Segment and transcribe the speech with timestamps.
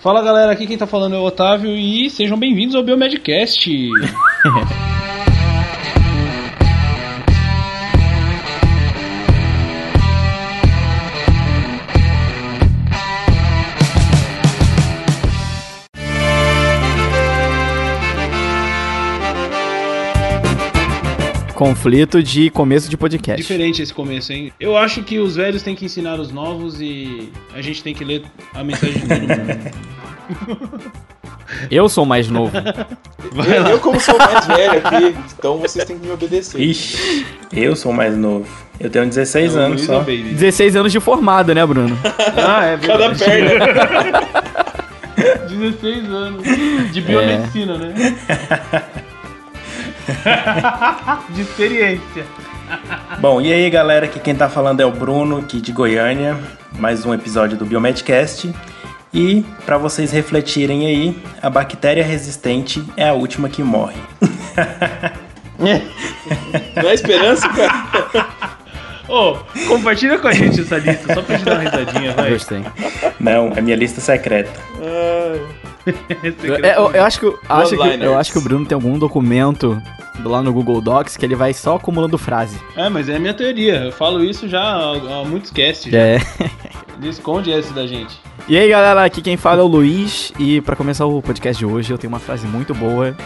[0.00, 3.70] Fala galera, aqui quem tá falando é o Otávio e sejam bem-vindos ao Biomedcast.
[21.60, 23.36] Conflito de começo de podcast.
[23.36, 24.50] Diferente esse começo, hein?
[24.58, 28.02] Eu acho que os velhos têm que ensinar os novos e a gente tem que
[28.02, 28.22] ler
[28.54, 30.90] a mensagem de todo mundo.
[31.70, 32.52] Eu sou mais novo.
[33.32, 36.60] Vai eu, eu, como sou mais velho aqui, então vocês têm que me obedecer.
[36.60, 38.48] Ixi, eu sou mais novo.
[38.78, 39.98] Eu tenho 16 é, anos só.
[39.98, 40.34] Baby.
[40.34, 41.96] 16 anos de formado, né, Bruno?
[42.36, 43.18] ah, é verdade.
[43.18, 44.26] Cada perna.
[45.48, 46.42] 16 anos.
[46.92, 47.78] De biomedicina, é.
[47.78, 48.16] né?
[51.30, 52.24] de experiência.
[53.18, 56.38] Bom, e aí galera, aqui quem tá falando é o Bruno, aqui de Goiânia,
[56.78, 58.52] mais um episódio do Biomedcast.
[59.12, 63.98] E para vocês refletirem aí, a bactéria resistente é a última que morre.
[65.58, 68.28] Não é esperança, cara?
[69.08, 72.30] Ô, oh, compartilha com a gente essa lista, só pra gente dar uma risadinha, vai.
[72.30, 72.64] Gostei.
[73.18, 74.52] Não, é minha lista secreta.
[76.62, 79.80] é, eu, eu, acho que, acho que, eu acho que o Bruno tem algum documento
[80.24, 82.60] lá no Google Docs que ele vai só acumulando frase.
[82.76, 83.84] É, mas é a minha teoria.
[83.84, 85.92] Eu falo isso já há, há muitos casts.
[85.92, 86.18] É.
[87.00, 88.20] Ele esconde esse da gente.
[88.46, 90.32] E aí, galera, aqui quem fala é o Luiz.
[90.38, 93.16] E para começar o podcast de hoje, eu tenho uma frase muito boa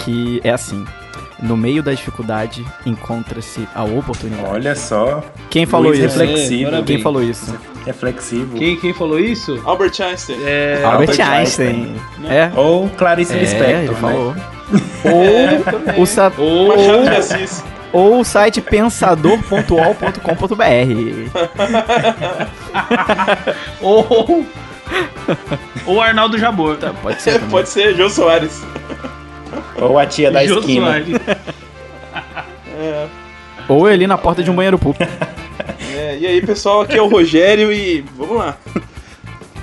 [0.00, 0.84] que é assim:
[1.42, 4.48] No meio da dificuldade encontra-se a oportunidade.
[4.48, 5.24] Olha só.
[5.50, 6.18] Quem falou Luiz isso?
[6.18, 6.74] Reflexivo.
[6.74, 7.58] É, quem falou isso?
[7.84, 8.58] Reflexivo.
[8.58, 9.60] Quem, quem falou isso?
[9.64, 10.38] Albert Einstein.
[10.44, 10.82] É...
[10.84, 11.68] Albert, Einstein.
[11.68, 11.96] Einstein.
[12.30, 12.52] É.
[12.54, 14.00] Ou Clarice é, Lispector, né?
[14.00, 14.34] falou.
[15.04, 16.32] Ou é, o sa...
[16.38, 16.68] ou...
[16.68, 19.76] Machado de Assis ou o site pensador.ol.com.br.
[23.82, 24.46] ou
[25.86, 26.76] ou Arnaldo Jabor.
[26.78, 27.40] Tá, pode ser.
[27.50, 28.62] pode ser, João Soares.
[29.80, 31.02] Ou a tia da Jô esquina.
[32.84, 33.08] É.
[33.68, 35.10] Ou ele na porta de um banheiro público.
[35.94, 38.56] É, e aí, pessoal, aqui é o Rogério e vamos lá.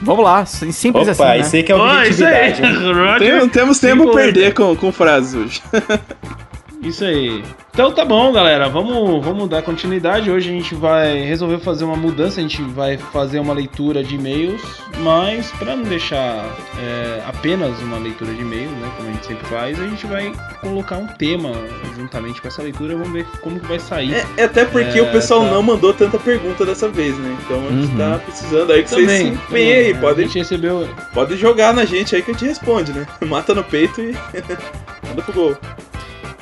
[0.02, 1.24] Vamos lá, simples Opa, assim.
[1.24, 1.40] Né?
[1.40, 2.62] Isso aí que é objetividade.
[2.62, 5.62] Oh, Tem, temos tempo a perder com, com frases hoje.
[6.82, 7.44] Isso aí.
[7.74, 8.70] Então tá bom, galera.
[8.70, 10.32] Vamos, vamos dar continuidade.
[10.32, 12.40] Hoje a gente vai resolver fazer uma mudança.
[12.40, 14.62] A gente vai fazer uma leitura de e-mails,
[15.00, 16.46] mas para não deixar
[16.80, 20.32] é, apenas uma leitura de e-mails, né, como a gente sempre faz, a gente vai
[20.62, 21.52] colocar um tema
[21.96, 22.96] juntamente com essa leitura.
[22.96, 24.16] Vamos ver como que vai sair.
[24.16, 25.52] É, é até porque é, o pessoal tá...
[25.52, 27.38] não mandou tanta pergunta dessa vez, né?
[27.44, 27.98] Então a gente uhum.
[27.98, 29.06] tá precisando aí que Também.
[29.06, 29.94] vocês se empenhem aí.
[29.96, 30.90] Pode, a gente recebeu...
[31.14, 33.06] pode jogar na gente aí que a gente responde, né?
[33.28, 34.16] Mata no peito e
[35.08, 35.58] manda pro gol.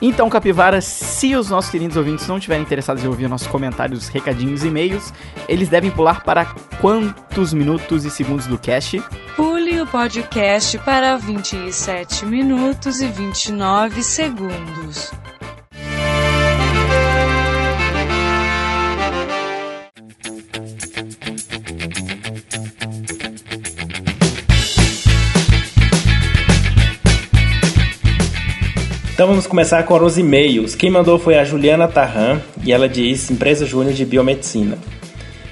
[0.01, 4.63] Então, Capivara, se os nossos queridos ouvintes não estiverem interessados em ouvir nossos comentários, recadinhos
[4.63, 5.11] e e-mails,
[5.49, 6.45] eles devem pular para
[6.79, 9.01] quantos minutos e segundos do cast?
[9.35, 15.11] Pule o podcast para 27 minutos e 29 segundos.
[29.17, 30.75] Então vamos começar com os e-mails.
[30.75, 34.77] Quem mandou foi a Juliana Tarran e ela disse Empresa Júnior de Biomedicina.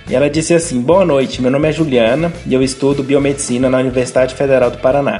[0.08, 3.80] E ela disse assim: Boa noite, meu nome é Juliana e eu estudo biomedicina na
[3.80, 5.20] Universidade Federal do Paraná.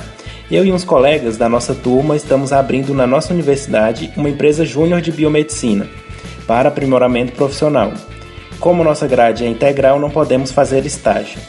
[0.52, 5.02] Eu e uns colegas da nossa turma estamos abrindo na nossa universidade uma empresa júnior
[5.02, 5.88] de biomedicina
[6.46, 7.94] para aprimoramento profissional.
[8.60, 11.40] Como nossa grade é integral, não podemos fazer estágio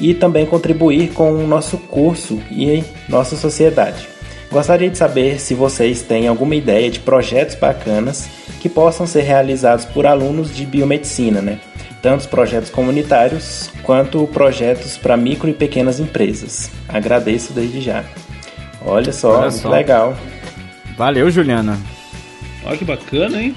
[0.00, 4.16] e também contribuir com o nosso curso e nossa sociedade.
[4.50, 8.28] Gostaria de saber se vocês têm alguma ideia de projetos bacanas
[8.60, 11.60] que possam ser realizados por alunos de biomedicina, né?
[12.00, 16.70] Tanto projetos comunitários quanto projetos para micro e pequenas empresas.
[16.88, 18.04] Agradeço desde já.
[18.84, 19.68] Olha só, Olha só.
[19.68, 20.16] legal.
[20.96, 21.78] Valeu, Juliana.
[22.64, 23.54] Olha que bacana, hein?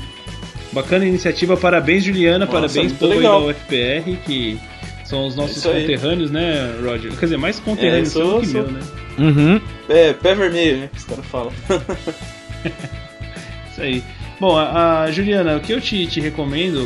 [0.72, 3.42] Bacana iniciativa, parabéns, Juliana, Nossa, parabéns povo legal.
[3.42, 4.60] da UFPR, que
[5.04, 7.12] são os nossos conterrâneos, né, Roger?
[7.12, 8.64] Quer dizer, mais conterrâneos é, sou, que sou...
[8.64, 8.80] meu, né?
[9.22, 9.62] Uhum.
[9.88, 10.90] É, pé vermelho, né?
[10.92, 11.54] Que os caras falam.
[13.72, 14.04] Isso aí.
[14.40, 16.80] Bom, a, a, Juliana, o que eu te, te recomendo,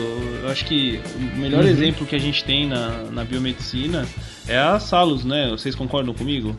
[0.44, 1.70] eu acho que o melhor uhum.
[1.70, 4.06] exemplo que a gente tem na, na biomedicina
[4.48, 5.50] é a Salus, né?
[5.52, 6.56] Vocês concordam comigo?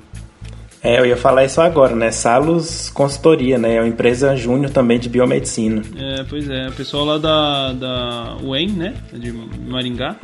[0.82, 2.10] É, eu ia falar isso agora, né?
[2.10, 3.74] Salus Consultoria, né?
[3.74, 5.82] É uma empresa júnior também de biomedicina.
[5.98, 6.68] É, pois é.
[6.68, 8.94] O pessoal lá da, da UEM, né?
[9.12, 10.16] De Maringá.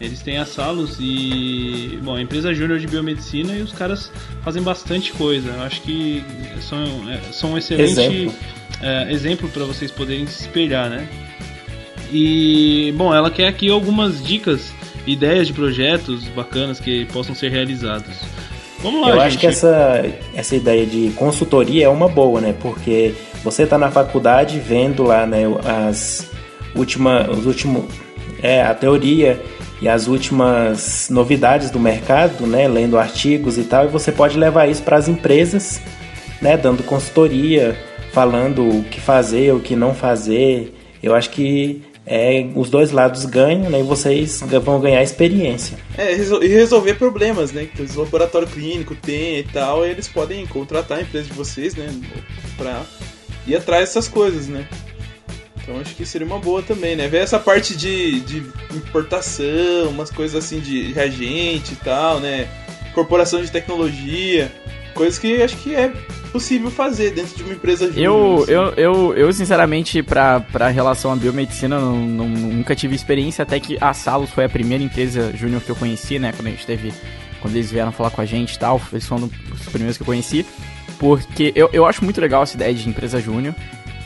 [0.00, 4.10] Eles têm a Salus e, bom, a empresa júnior de biomedicina e os caras
[4.42, 5.50] fazem bastante coisa.
[5.50, 6.22] Eu acho que
[6.60, 6.78] são,
[7.10, 8.34] é, são um excelente exemplo,
[8.82, 11.08] é, exemplo para vocês poderem se espelhar, né?
[12.12, 14.72] E, bom, ela quer aqui algumas dicas,
[15.06, 18.14] ideias de projetos bacanas que possam ser realizados.
[18.80, 19.26] Vamos lá, Eu gente.
[19.26, 20.04] acho que essa,
[20.34, 22.54] essa ideia de consultoria é uma boa, né?
[22.60, 26.30] Porque você está na faculdade vendo lá, né, as
[26.74, 27.84] últimas, os últimos,
[28.42, 29.40] é, a teoria
[29.84, 34.66] e as últimas novidades do mercado, né, lendo artigos e tal, e você pode levar
[34.66, 35.78] isso para as empresas,
[36.40, 37.76] né, dando consultoria,
[38.10, 40.74] falando o que fazer, o que não fazer.
[41.02, 43.80] Eu acho que é, os dois lados ganham, né?
[43.80, 45.76] E vocês vão ganhar experiência.
[45.98, 47.66] É, e resolver problemas, né?
[47.66, 51.74] Que o laboratório clínico tem e tal, e eles podem contratar a empresa de vocês,
[51.74, 51.92] né?
[52.56, 52.82] Pra
[53.46, 54.66] ir atrás dessas coisas, né?
[55.64, 57.08] Então acho que seria uma boa também, né?
[57.08, 58.38] Ver essa parte de, de
[58.74, 62.46] importação, umas coisas assim de reagente e tal, né?
[62.92, 64.52] Corporação de tecnologia,
[64.94, 65.90] coisas que acho que é
[66.30, 68.04] possível fazer dentro de uma empresa júnior.
[68.04, 68.52] Eu, assim.
[68.52, 73.58] eu, eu, eu, sinceramente, pra, pra relação à biomedicina, não, não, nunca tive experiência, até
[73.58, 76.32] que a Salos foi a primeira empresa júnior que eu conheci, né?
[76.32, 76.92] Quando a gente teve.
[77.40, 80.06] Quando eles vieram falar com a gente e tal, eles foram os primeiros que eu
[80.06, 80.46] conheci.
[80.98, 83.54] Porque eu, eu acho muito legal essa ideia de empresa júnior.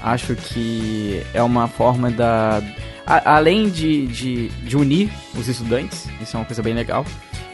[0.03, 2.63] Acho que é uma forma da.
[3.07, 7.05] A, além de, de, de unir os estudantes, isso é uma coisa bem legal.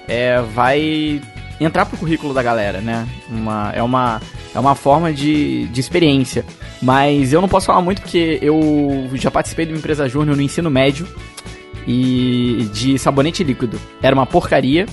[0.06, 1.20] É, vai
[1.61, 3.06] entrar pro currículo da galera, né?
[3.31, 4.20] Uma, é, uma,
[4.55, 6.44] é uma forma de, de experiência.
[6.82, 10.43] Mas eu não posso falar muito porque eu já participei de uma empresa júnior no
[10.43, 11.06] ensino médio
[11.87, 13.81] e de sabonete líquido.
[14.02, 14.87] Era uma porcaria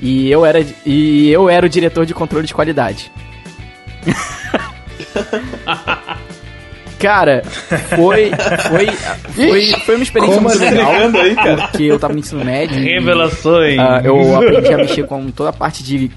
[0.00, 3.12] e eu era, e eu era o diretor de controle de qualidade.
[7.04, 8.30] Cara, foi,
[8.66, 8.86] foi,
[9.34, 10.90] foi, foi uma experiência Como muito legal.
[11.20, 11.68] Aí, cara?
[11.68, 12.82] Porque eu tava no ensino médio.
[12.82, 13.74] Revelações.
[13.74, 16.10] E, uh, eu aprendi a mexer com toda a parte de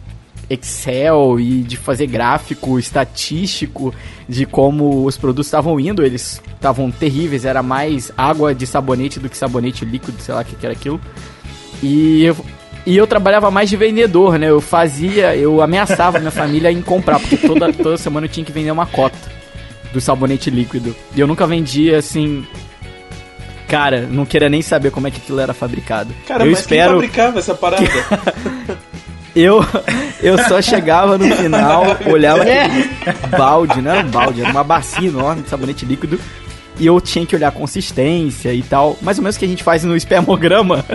[0.50, 3.94] Excel e de fazer gráfico estatístico
[4.30, 6.06] de como os produtos estavam indo.
[6.06, 10.46] Eles estavam terríveis, era mais água de sabonete do que sabonete líquido, sei lá o
[10.46, 11.02] que, que era aquilo.
[11.84, 12.38] E eu,
[12.86, 14.50] e eu trabalhava mais de vendedor, né?
[14.50, 18.54] Eu fazia, eu ameaçava minha família em comprar, porque toda, toda semana eu tinha que
[18.54, 19.37] vender uma cota
[19.94, 20.96] do sabonete líquido.
[21.16, 22.46] E eu nunca vendia assim.
[23.68, 26.14] Cara, não queria nem saber como é que aquilo era fabricado.
[26.26, 27.00] Cara, eu mas espero...
[27.00, 27.84] quem fabricava essa parada?
[29.36, 29.64] eu,
[30.22, 32.90] eu só chegava no final, olhava aquele
[33.38, 36.20] balde, não era um balde, era uma bacia enorme de sabonete líquido.
[36.80, 38.98] E eu tinha que olhar a consistência e tal.
[39.02, 40.86] Mais ou menos o que a gente faz no espermograma.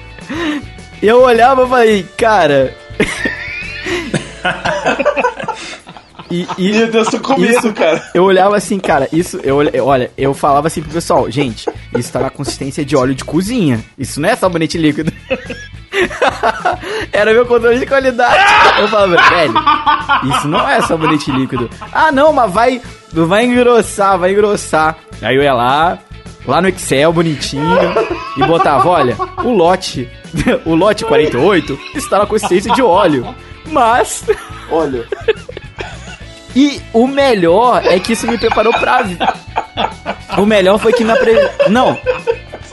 [1.02, 2.74] eu olhava e falei, cara.
[6.30, 8.02] E, e, Meu Deus, tô com medo, isso, cara.
[8.14, 11.68] Eu olhava assim, cara, isso, eu, olha, eu falava assim pro pessoal, gente,
[11.98, 13.80] isso tá na consistência de óleo de cozinha.
[13.98, 15.12] Isso não é sabonete líquido.
[17.12, 18.44] Era meu controle de qualidade.
[18.80, 19.54] Eu falava, velho,
[20.30, 21.68] isso não é sabonete líquido.
[21.92, 24.96] Ah, não, mas vai, vai engrossar, vai engrossar.
[25.20, 25.98] Aí eu ia lá,
[26.46, 27.76] lá no Excel, bonitinho,
[28.36, 30.08] e botava, olha, o lote,
[30.64, 33.34] o lote 48 está na consistência de óleo.
[33.66, 34.24] Mas.
[34.70, 35.06] Olha.
[36.60, 39.32] E o melhor é que isso me preparou pra vida.
[40.36, 41.14] O melhor foi que me.
[41.70, 41.98] Não.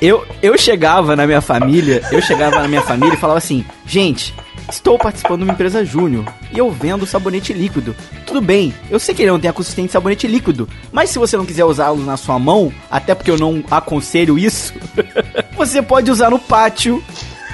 [0.01, 4.35] Eu, eu chegava na minha família, eu chegava na minha família e falava assim: "Gente,
[4.69, 7.95] estou participando de uma empresa júnior e eu vendo sabonete líquido.
[8.25, 11.17] Tudo bem, eu sei que ele não tem a consistência de sabonete líquido, mas se
[11.17, 14.73] você não quiser usá-lo na sua mão, até porque eu não aconselho isso,
[15.55, 17.01] você pode usar no pátio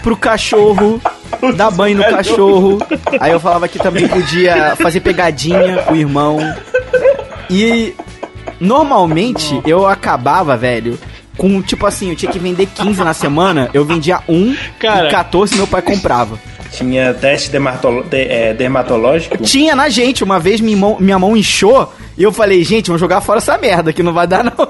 [0.01, 0.99] pro cachorro
[1.51, 2.79] dar banho no cachorro.
[3.19, 6.39] Aí eu falava que também podia fazer pegadinha com o irmão.
[7.49, 7.93] E
[8.59, 10.97] normalmente eu acabava, velho,
[11.37, 15.07] com tipo assim, eu tinha que vender 15 na semana, eu vendia um Cara.
[15.07, 16.39] e 14 meu pai comprava.
[16.71, 19.37] Tinha teste dermatolo de, é, dermatológico?
[19.37, 20.23] Tinha na gente.
[20.23, 23.55] Uma vez minha mão, minha mão inchou e eu falei, gente, vamos jogar fora essa
[23.59, 24.53] merda que não vai dar não.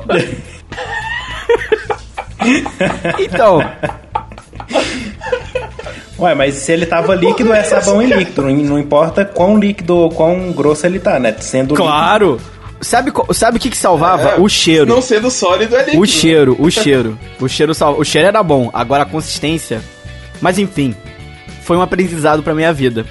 [3.20, 3.62] então,
[6.20, 8.44] Ué, mas se ele tava líquido, é sabão em líquido.
[8.44, 11.36] Não importa quão líquido ou quão grosso ele tá, né?
[11.40, 12.34] Sendo Claro!
[12.34, 12.54] Líquido.
[12.82, 14.32] Sabe, sabe o que, que salvava?
[14.32, 14.86] É, o cheiro.
[14.86, 16.02] Não sendo sólido é líquido.
[16.02, 17.18] O cheiro, o cheiro.
[17.40, 17.98] O cheiro, sal...
[17.98, 19.82] o cheiro era bom, agora a consistência.
[20.42, 20.94] Mas enfim,
[21.62, 23.06] foi um aprendizado pra minha vida.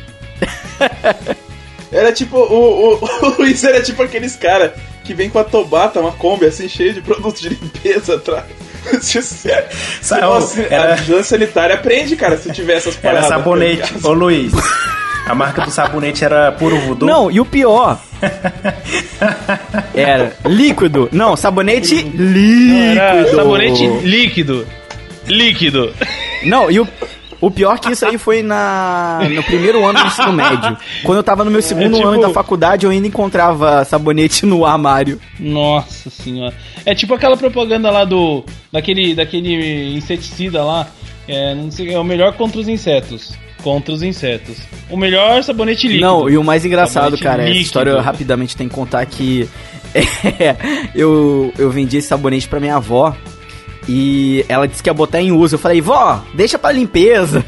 [1.91, 6.01] Era tipo, o, o, o Luiz era tipo aqueles cara que vem com a Tobata,
[6.01, 8.47] uma Kombi assim, cheia de produtos de limpeza atrás.
[10.01, 10.93] Sabe, Nossa, era...
[10.93, 13.25] A vigilância sanitária aprende, cara, se tiver essas paradas.
[13.25, 13.95] Era sabonete.
[14.03, 14.53] Ô Luiz,
[15.27, 17.09] a marca do sabonete era puro voodoo?
[17.09, 18.01] Não, e o pior.
[19.95, 21.09] era líquido.
[21.13, 23.01] Não, sabonete líquido.
[23.01, 24.67] Era sabonete líquido.
[25.27, 25.95] Líquido.
[26.45, 26.89] Não, e o,
[27.43, 30.77] o pior que isso aí foi na, no primeiro ano do ensino médio.
[31.03, 32.07] Quando eu tava no meu segundo é tipo...
[32.09, 35.21] ano da faculdade, eu ainda encontrava sabonete no armário.
[35.41, 36.55] Nossa senhora.
[36.87, 38.45] É tipo aquela propaganda lá do.
[38.71, 40.87] daquele, daquele inseticida lá.
[41.27, 43.37] É, não sei, é o melhor contra os insetos.
[43.61, 44.59] contra os insetos.
[44.89, 46.07] O melhor sabonete líquido.
[46.07, 47.67] Não, e o mais engraçado, Sabonete cara, essa líquido.
[47.67, 49.49] história eu rapidamente tem que contar que
[49.95, 50.57] é,
[50.95, 53.17] eu, eu vendi esse sabonete pra minha avó
[53.89, 55.57] e ela disse que ia botar em uso.
[55.57, 57.45] Eu falei, vó, deixa pra limpeza.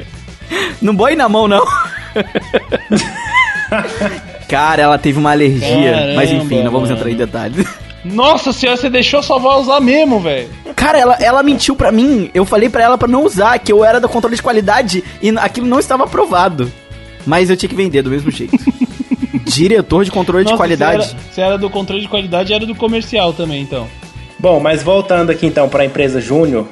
[0.80, 1.66] não boi na mão, não.
[4.48, 7.00] Cara, ela teve uma alergia, Caramba, mas enfim, não vamos mano.
[7.00, 7.66] entrar em detalhes.
[8.04, 10.48] Nossa senhora, você deixou sua avó usar mesmo, velho.
[10.74, 12.30] Cara, ela, ela mentiu pra mim.
[12.32, 15.30] Eu falei pra ela pra não usar, que eu era do controle de qualidade e
[15.36, 16.72] aquilo não estava aprovado.
[17.26, 18.56] Mas eu tinha que vender do mesmo jeito.
[19.44, 21.04] Diretor de controle de Nossa, qualidade.
[21.04, 23.86] Você era, você era do controle de qualidade e era do comercial também, então.
[24.38, 26.68] Bom, mas voltando aqui então para a empresa Júnior,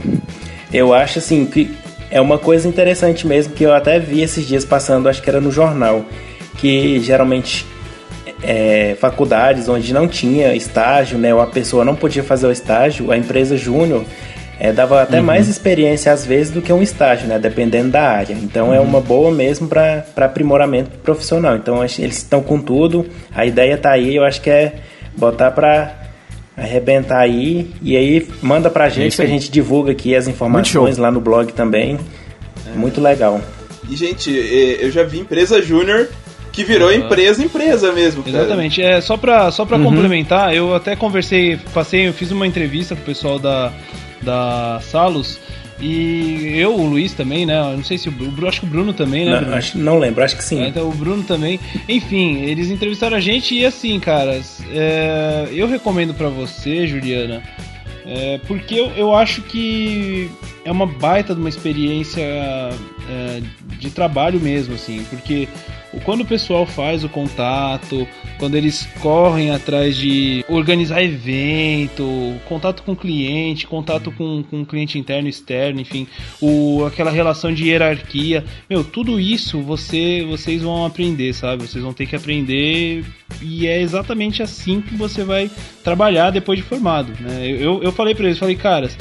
[0.72, 1.76] eu acho assim que
[2.12, 5.40] é uma coisa interessante mesmo que eu até vi esses dias passando, acho que era
[5.40, 6.04] no jornal,
[6.58, 7.66] que geralmente
[8.40, 13.10] é, faculdades onde não tinha estágio, né, ou a pessoa não podia fazer o estágio,
[13.10, 14.04] a empresa Júnior
[14.60, 18.34] é, dava até mais experiência às vezes do que um estágio, né, dependendo da área.
[18.34, 21.56] Então é uma boa mesmo para aprimoramento profissional.
[21.56, 24.74] Então eles estão com tudo, a ideia tá aí, eu acho que é
[25.16, 26.05] botar para
[26.56, 30.96] arrebentar aí e aí manda pra gente isso que a gente divulga aqui as informações
[30.96, 31.98] lá no blog também.
[32.74, 33.40] Muito legal.
[33.88, 34.30] E, gente,
[34.80, 36.08] eu já vi empresa júnior
[36.52, 38.38] que virou empresa empresa mesmo, cara.
[38.38, 38.82] Exatamente.
[38.82, 43.02] É, só pra, só pra complementar, eu até conversei, passei, eu fiz uma entrevista com
[43.02, 43.72] o pessoal da,
[44.22, 45.38] da Salos.
[45.80, 47.58] E eu, o Luiz também, né?
[47.58, 49.40] Eu não sei se o Bruno, acho que o Bruno também, né?
[49.40, 50.62] Não, acho, não lembro, acho que sim.
[50.62, 51.60] É, Então, o Bruno também.
[51.88, 57.42] Enfim, eles entrevistaram a gente e assim, caras, é, eu recomendo pra você, Juliana,
[58.06, 60.30] é, porque eu, eu acho que
[60.64, 63.42] é uma baita de uma experiência é,
[63.78, 65.48] de trabalho mesmo, assim, porque
[66.04, 68.06] quando o pessoal faz o contato,
[68.38, 72.04] quando eles correm atrás de organizar evento,
[72.46, 76.06] contato com cliente, contato com, com cliente interno e externo, enfim,
[76.40, 81.66] o, aquela relação de hierarquia, meu, tudo isso você, vocês vão aprender, sabe?
[81.66, 83.04] Vocês vão ter que aprender
[83.42, 85.50] e é exatamente assim que você vai
[85.82, 87.46] trabalhar depois de formado, né?
[87.46, 88.96] Eu, eu falei pra eles, falei, caras,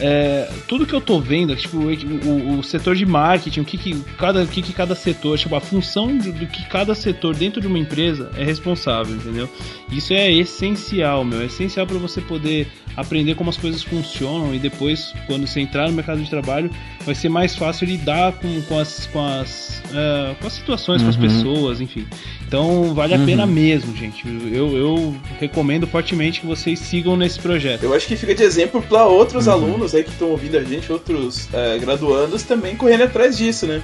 [0.00, 3.94] é, tudo que eu tô vendo, tipo, o, o- setor de marketing, o que, que,
[4.18, 7.60] cada, o que, que cada setor, tipo, a função do, do que cada setor dentro
[7.60, 9.48] de uma empresa é responsável, entendeu?
[9.90, 11.40] Isso é essencial, meu.
[11.42, 15.88] É essencial para você poder aprender como as coisas funcionam e depois, quando você entrar
[15.88, 16.70] no mercado de trabalho,
[17.04, 21.08] vai ser mais fácil lidar com, com, as, com, as, é, com as situações, com
[21.08, 22.06] as pessoas, enfim.
[22.46, 24.26] Então, vale a pena mesmo, gente.
[24.52, 27.82] Eu, eu recomendo fortemente que vocês sigam nesse projeto.
[27.82, 30.92] Eu acho que fica de exemplo para outros alunos aí que estão ouvindo a gente,
[30.92, 33.82] outros eh, graduandos também correndo atrás disso, né?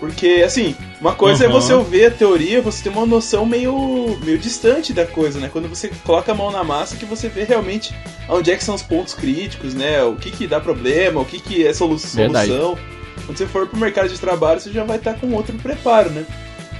[0.00, 1.52] Porque, assim, uma coisa é Uhum.
[1.52, 5.48] você ouvir a teoria, você ter uma noção meio, meio distante da coisa, né?
[5.52, 7.94] Quando você coloca a mão na massa que você vê realmente
[8.28, 10.02] onde é que são os pontos críticos, né?
[10.02, 12.48] O que que dá problema, o que que é solu- Verdade.
[12.50, 12.78] solução.
[13.26, 16.24] Quando você for pro mercado de trabalho, você já vai estar com outro preparo, né?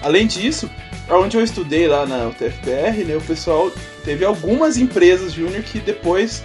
[0.03, 0.71] Além disso,
[1.11, 3.71] onde eu estudei lá na UTFPR, né, o pessoal
[4.03, 6.43] teve algumas empresas júnior que depois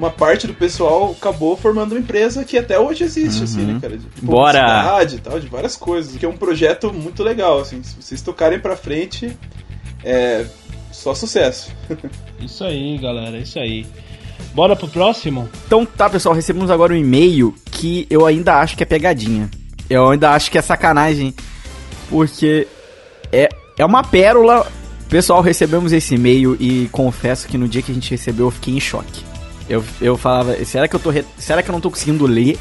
[0.00, 3.98] uma parte do pessoal acabou formando uma empresa que até hoje existe, assim, né, cara?
[3.98, 4.58] De Bora!
[4.58, 6.16] publicidade e tal, de várias coisas.
[6.16, 7.82] Que é um projeto muito legal, assim.
[7.82, 9.36] Se vocês tocarem pra frente,
[10.02, 10.46] é
[10.90, 11.70] só sucesso.
[12.40, 13.86] Isso aí, galera, isso aí.
[14.54, 15.46] Bora pro próximo?
[15.66, 19.50] Então tá, pessoal, recebemos agora um e-mail que eu ainda acho que é pegadinha.
[19.90, 21.34] Eu ainda acho que é sacanagem.
[22.08, 22.66] Porque
[23.30, 24.66] é, é uma pérola.
[25.10, 28.74] Pessoal, recebemos esse e-mail e confesso que no dia que a gente recebeu eu fiquei
[28.74, 29.29] em choque.
[29.70, 32.58] Eu, eu falava, será que eu tô re- será que eu não tô conseguindo ler?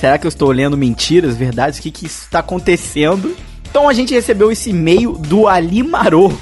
[0.00, 1.78] Será que eu estou lendo mentiras, verdades?
[1.78, 3.36] O que que está acontecendo?
[3.68, 6.32] Então a gente recebeu esse e-mail do Ali Marô.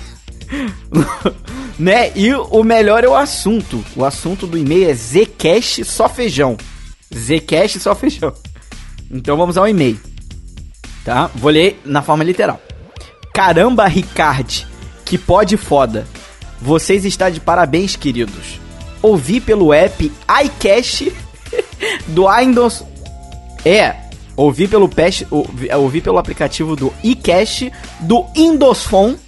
[1.76, 2.12] né?
[2.14, 3.84] E o melhor é o assunto.
[3.96, 6.56] O assunto do e-mail é Zcash só feijão.
[7.12, 8.32] Zcash só feijão.
[9.10, 9.98] Então vamos ao e-mail.
[11.04, 11.28] Tá?
[11.34, 12.60] Vou ler na forma literal.
[13.32, 14.64] Caramba, Ricard,
[15.04, 16.06] que pode foda.
[16.62, 18.60] Vocês estão de parabéns, queridos.
[19.04, 20.10] Ouvi pelo app
[20.46, 21.12] iCash
[22.08, 22.82] do Windows.
[23.62, 23.94] É,
[24.34, 27.70] ouvi pelo patch, ouvi, ouvi pelo aplicativo do iCash
[28.00, 29.18] do Windows Phone.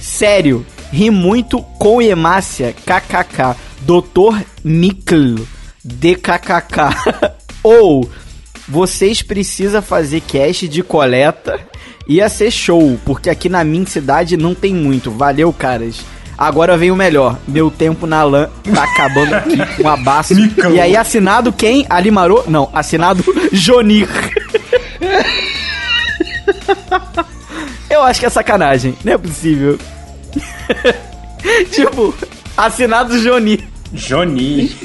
[0.00, 3.54] Sério, ri muito com Emácia, kkk.
[3.82, 4.46] Dr.
[4.64, 5.44] Mikl,
[5.84, 7.34] DKKK.
[7.62, 8.08] Ou,
[8.66, 11.60] vocês precisam fazer cash de coleta.
[12.08, 15.10] Ia ser show, porque aqui na minha cidade não tem muito.
[15.10, 16.00] Valeu, caras.
[16.40, 17.38] Agora vem o melhor.
[17.46, 19.58] Meu tempo na LAN tá acabando aqui.
[19.78, 20.32] Um abraço.
[20.72, 21.84] E aí, assinado quem?
[21.90, 22.44] Alimarô?
[22.46, 24.08] Não, assinado Jonir.
[27.90, 28.96] Eu acho que é sacanagem.
[29.04, 29.78] Não é possível.
[31.70, 32.14] tipo,
[32.56, 33.69] assinado Joni.
[33.92, 34.70] Joni.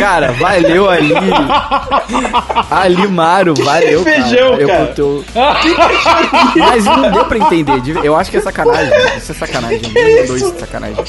[0.00, 1.12] Cara, valeu ali.
[2.70, 4.22] Alimaro, valeu, cara.
[4.22, 4.84] feijão, Eu cara?
[4.86, 5.24] botei-
[6.56, 7.80] Mas não deu pra entender.
[7.80, 8.92] de- Eu acho que é sacanagem.
[9.18, 9.80] Isso é sacanagem.
[9.84, 11.04] Alguém mandou isso de sacanagem.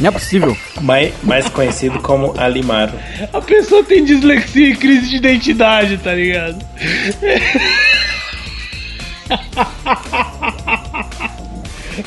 [0.00, 0.56] Não é possível.
[0.80, 2.92] mais, mais conhecido como Alimaro.
[3.32, 6.58] A pessoa tem dislexia e crise de identidade, tá ligado?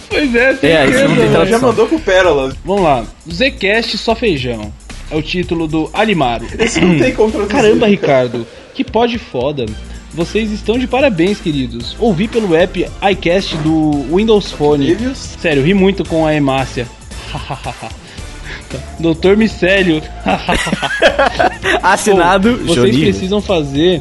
[0.10, 1.46] pois é, tem É, isso não tem.
[1.48, 2.56] Já mandou pro Pérola.
[2.66, 3.06] Vamos lá.
[3.32, 4.72] Zcast só feijão.
[5.10, 6.46] É o título do Alimaro.
[6.60, 7.54] Esse não tem como traduzir.
[7.56, 9.66] Caramba, Ricardo, que pod foda.
[10.14, 11.96] Vocês estão de parabéns, queridos.
[12.00, 14.98] Ouvi pelo app iCast do Windows Phone.
[15.16, 16.88] Sério, ri muito com a Emácia.
[19.00, 20.02] Doutor Micélio.
[21.84, 23.04] Assinado, Pô, Vocês Joninho.
[23.04, 24.00] precisam fazer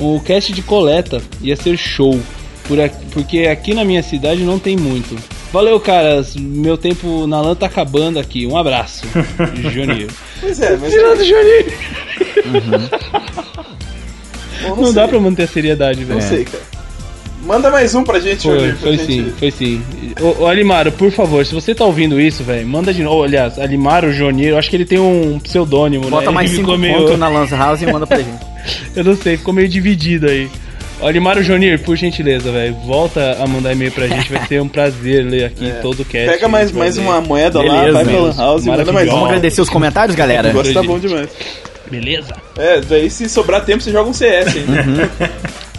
[0.00, 1.20] o cast de coleta.
[1.40, 2.18] Ia ser show.
[2.72, 5.14] Por aqui- porque aqui na minha cidade não tem muito.
[5.52, 6.34] Valeu, caras.
[6.36, 8.46] Meu tempo na lã tá acabando aqui.
[8.46, 9.04] Um abraço.
[9.70, 10.08] Juninho.
[10.40, 10.90] Pois é, mas.
[10.90, 12.72] Tirando Juninho.
[14.62, 14.92] Bom, Não, sei.
[14.94, 16.22] dá pra manter a seriedade, Não velho.
[16.22, 16.62] sei, cara.
[17.44, 19.82] Manda mais um pra gente, Foi, foi gente- sim, foi sim.
[20.20, 23.24] Ô, ô, Alimaro, por favor, se você tá ouvindo isso, velho, manda de novo.
[23.24, 26.30] Aliás, Alimaro Jonier, eu acho que ele tem um pseudônimo, Bota né?
[26.32, 28.46] mais Ele 5 ficou meio- pontos na Lança House e manda pra gente.
[28.94, 30.48] Eu não sei, ficou meio dividido aí.
[31.02, 34.68] Ó, Alimaro Jonier, por gentileza, velho, volta a mandar e-mail pra gente, vai ser um
[34.68, 36.30] prazer ler aqui todo o cast.
[36.30, 37.02] Pega mais, mais ler.
[37.02, 38.36] uma moeda lá, Beleza, vai pra Lan.
[38.36, 39.08] House e manda mais.
[39.08, 40.44] Vamos agradecer os comentários, galera?
[40.44, 41.28] O negócio tá bom demais.
[41.90, 42.32] Beleza?
[42.56, 44.64] É, daí se sobrar tempo você joga um CS, hein?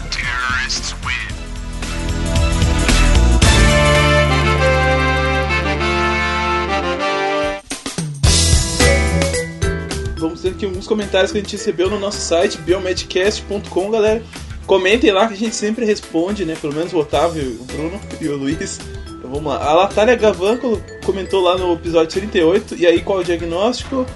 [10.18, 14.22] Vamos ter aqui alguns comentários que a gente recebeu no nosso site, biomedcast.com, galera.
[14.66, 16.56] Comentem lá que a gente sempre responde, né?
[16.60, 18.80] Pelo menos o Otávio, o Bruno e o Luiz.
[19.08, 19.62] Então vamos lá.
[19.62, 22.74] A Latália Gavan colo- comentou lá no episódio 38.
[22.76, 24.06] E aí, qual o diagnóstico?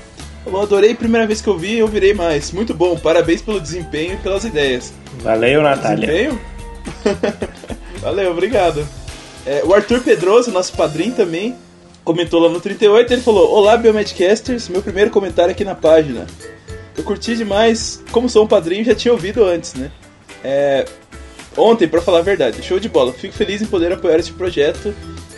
[0.46, 2.52] Eu adorei primeira vez que eu vi, eu virei mais.
[2.52, 4.94] Muito bom, parabéns pelo desempenho e pelas ideias.
[5.20, 6.06] Valeu, Natália.
[6.06, 6.40] Desempenho?
[8.00, 8.86] Valeu, obrigado.
[9.44, 11.54] É, o Arthur Pedroso, nosso padrinho também,
[12.04, 13.12] comentou lá no 38.
[13.12, 16.26] Ele falou: Olá, Biomedcasters, meu primeiro comentário aqui na página.
[16.96, 19.90] Eu curti demais, como sou um padrinho, já tinha ouvido antes, né?
[20.44, 20.84] É,
[21.56, 23.12] ontem, pra falar a verdade, show de bola.
[23.12, 24.94] Fico feliz em poder apoiar este projeto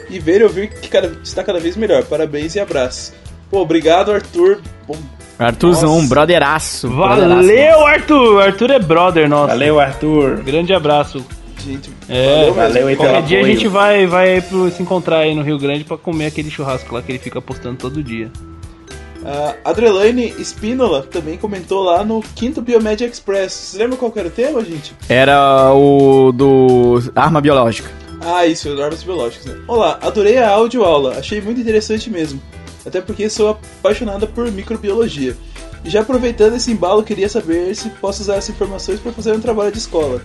[0.09, 2.05] e ver e ouvir que cada, está cada vez melhor.
[2.05, 3.13] Parabéns e abraço.
[3.51, 4.61] Pô, obrigado, Arthur.
[4.87, 4.97] Bom,
[5.39, 6.09] Arthurzão, Nossa.
[6.09, 6.89] brotheraço.
[6.89, 7.35] brotheraço.
[7.37, 8.43] Valeu, Arthur!
[8.43, 9.49] Arthur é brother nosso.
[9.49, 10.43] Valeu, Arthur.
[10.43, 11.25] Grande abraço.
[11.65, 13.55] gente, É, valeu, valeu aí Qualquer dia a apoio.
[13.55, 17.01] gente vai, vai pro, se encontrar aí no Rio Grande pra comer aquele churrasco lá
[17.01, 18.31] que ele fica postando todo dia.
[19.25, 23.53] A Adrelaine Spínola também comentou lá no quinto Biomed Express.
[23.53, 24.95] Vocês lembram qual era o tema, gente?
[25.09, 27.91] Era o do arma biológica.
[28.21, 29.63] Ah, isso, as armas biológicas, né?
[29.67, 32.41] Olá, adorei a audioaula, achei muito interessante mesmo.
[32.85, 35.37] Até porque sou apaixonada por microbiologia.
[35.85, 39.41] E já aproveitando esse embalo, queria saber se posso usar essas informações para fazer um
[39.41, 40.21] trabalho de escola.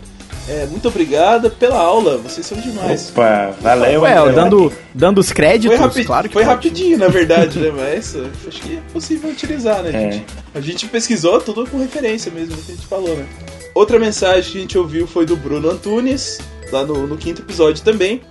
[0.48, 3.10] É, muito obrigada pela aula, vocês são demais.
[3.10, 4.34] Opa, valeu, Ué, André.
[4.34, 6.56] dando, dando os créditos, Foi, claro que foi pode.
[6.56, 7.72] rapidinho, na verdade, né?
[7.76, 8.16] Mas
[8.48, 10.12] acho que é possível utilizar, né, É.
[10.12, 10.26] gente?
[10.54, 13.26] A gente pesquisou tudo com referência mesmo, que a gente falou, né?
[13.74, 16.40] Outra mensagem que a gente ouviu foi do Bruno Antunes,
[16.72, 18.22] lá no, no quinto episódio também.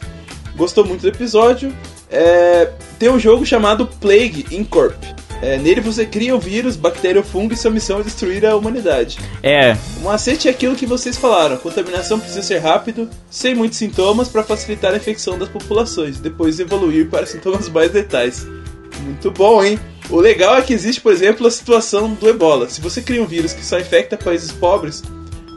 [0.56, 1.74] Gostou muito do episódio.
[2.08, 4.94] É, tem um jogo chamado Plague Incorp.
[5.44, 8.56] É, nele você cria o vírus, bactéria ou fungo e sua missão é destruir a
[8.56, 9.18] humanidade.
[9.42, 13.76] É, O macete é aquilo que vocês falaram: a contaminação precisa ser rápido, sem muitos
[13.76, 18.46] sintomas, para facilitar a infecção das populações, depois evoluir para sintomas mais letais.
[19.02, 19.78] Muito bom, hein?
[20.08, 22.70] O legal é que existe, por exemplo, a situação do ebola.
[22.70, 25.02] Se você cria um vírus que só infecta países pobres,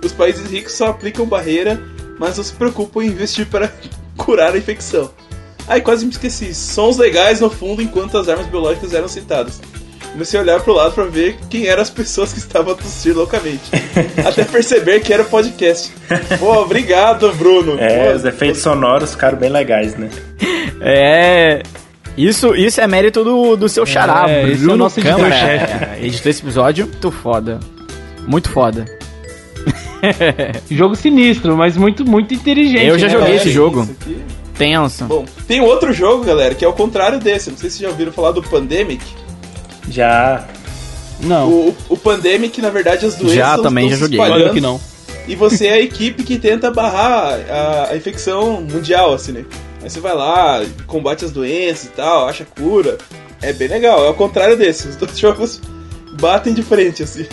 [0.04, 1.82] os países ricos só aplicam barreira,
[2.20, 3.74] mas não se preocupam em investir para
[4.18, 5.10] curar a infecção.
[5.66, 6.54] Ai, quase me esqueci.
[6.54, 9.62] Sons legais no fundo enquanto as armas biológicas eram citadas.
[10.18, 13.16] Comecei a olhar pro lado pra ver quem eram as pessoas que estavam a tossir
[13.16, 13.62] loucamente.
[14.28, 15.92] Até perceber que era o podcast.
[16.40, 17.78] Pô, obrigado, Bruno.
[17.80, 20.10] É, Pô, os efeitos sonoros ficaram bem legais, né?
[20.82, 21.62] é.
[22.18, 25.28] Isso, isso é mérito do, do seu xará, É, esse é o Bruno nosso Câmara.
[25.28, 25.86] editor-chefe.
[25.86, 27.60] É, editou esse episódio, muito foda.
[28.26, 28.86] Muito foda.
[30.72, 32.88] Jogo sinistro, mas muito, muito inteligente.
[32.88, 33.38] Eu já né, joguei cara?
[33.38, 33.88] esse jogo.
[34.58, 35.06] Tenso.
[35.06, 37.52] Bom, tem outro jogo, galera, que é o contrário desse.
[37.52, 39.06] Não sei se vocês já ouviram falar do Pandemic.
[39.90, 40.46] Já.
[41.20, 44.20] Não, O, o Pandemic, na verdade, as doenças Já, também já joguei.
[44.20, 44.80] olha que não.
[45.28, 49.46] E você é a equipe que tenta barrar a, a infecção mundial, assim, né?
[49.84, 52.98] Aí você vai lá, combate as doenças e tal, acha cura.
[53.42, 54.88] É bem legal, é o contrário desse.
[54.88, 55.62] Os dois jogos
[56.20, 57.26] batem de frente, assim.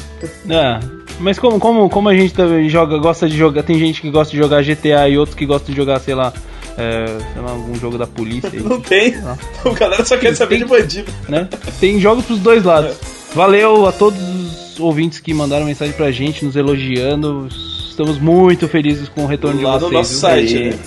[0.49, 0.81] É,
[1.21, 4.33] mas como, como, como a gente também joga, gosta de jogar, tem gente que gosta
[4.33, 6.33] de jogar GTA e outros que gostam de jogar, sei lá,
[6.79, 8.61] é, sei lá, algum jogo da polícia aí.
[8.65, 9.15] Não tem.
[9.17, 9.37] Ah.
[9.69, 11.13] O galera só quer saber Tem- de bandido.
[11.29, 11.49] né?
[11.81, 12.97] Tem jogos pros dois lados.
[13.35, 17.49] Valeu a todos os ouvintes que mandaram mensagem pra gente, nos elogiando.
[17.89, 19.93] Estamos muito felizes com o retorno Lá de no vocês.
[19.93, 20.21] nosso viu?
[20.21, 20.79] site, né?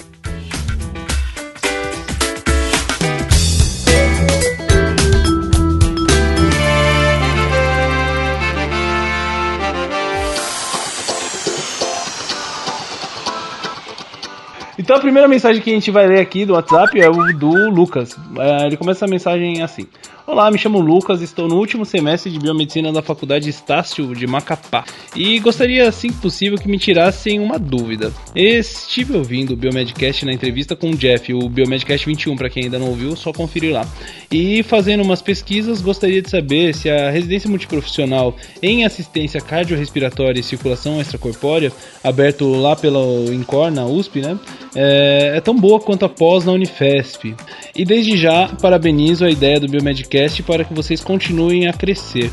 [14.87, 17.69] Então a primeira mensagem que a gente vai ler aqui do WhatsApp é o do
[17.69, 18.15] Lucas.
[18.39, 19.85] É, ele começa a mensagem assim:
[20.29, 24.83] Olá, me chamo Lucas, estou no último semestre de biomedicina da Faculdade Estácio de Macapá
[25.15, 28.11] e gostaria, assim que possível, que me tirassem uma dúvida.
[28.35, 32.77] Estive ouvindo o Biomedcast na entrevista com o Jeff, o Biomedcast 21, para quem ainda
[32.77, 33.87] não ouviu, só conferir lá.
[34.29, 40.43] E fazendo umas pesquisas, gostaria de saber se a residência multiprofissional em assistência cardiorrespiratória e
[40.43, 41.71] circulação extracorpórea,
[42.03, 42.99] aberto lá pela
[43.33, 44.37] Incor, na USP, né?
[44.75, 47.33] É, é tão boa quanto a pós na Unifesp.
[47.77, 52.31] E desde já, parabenizo a ideia do Biomedcast para que vocês continuem a crescer.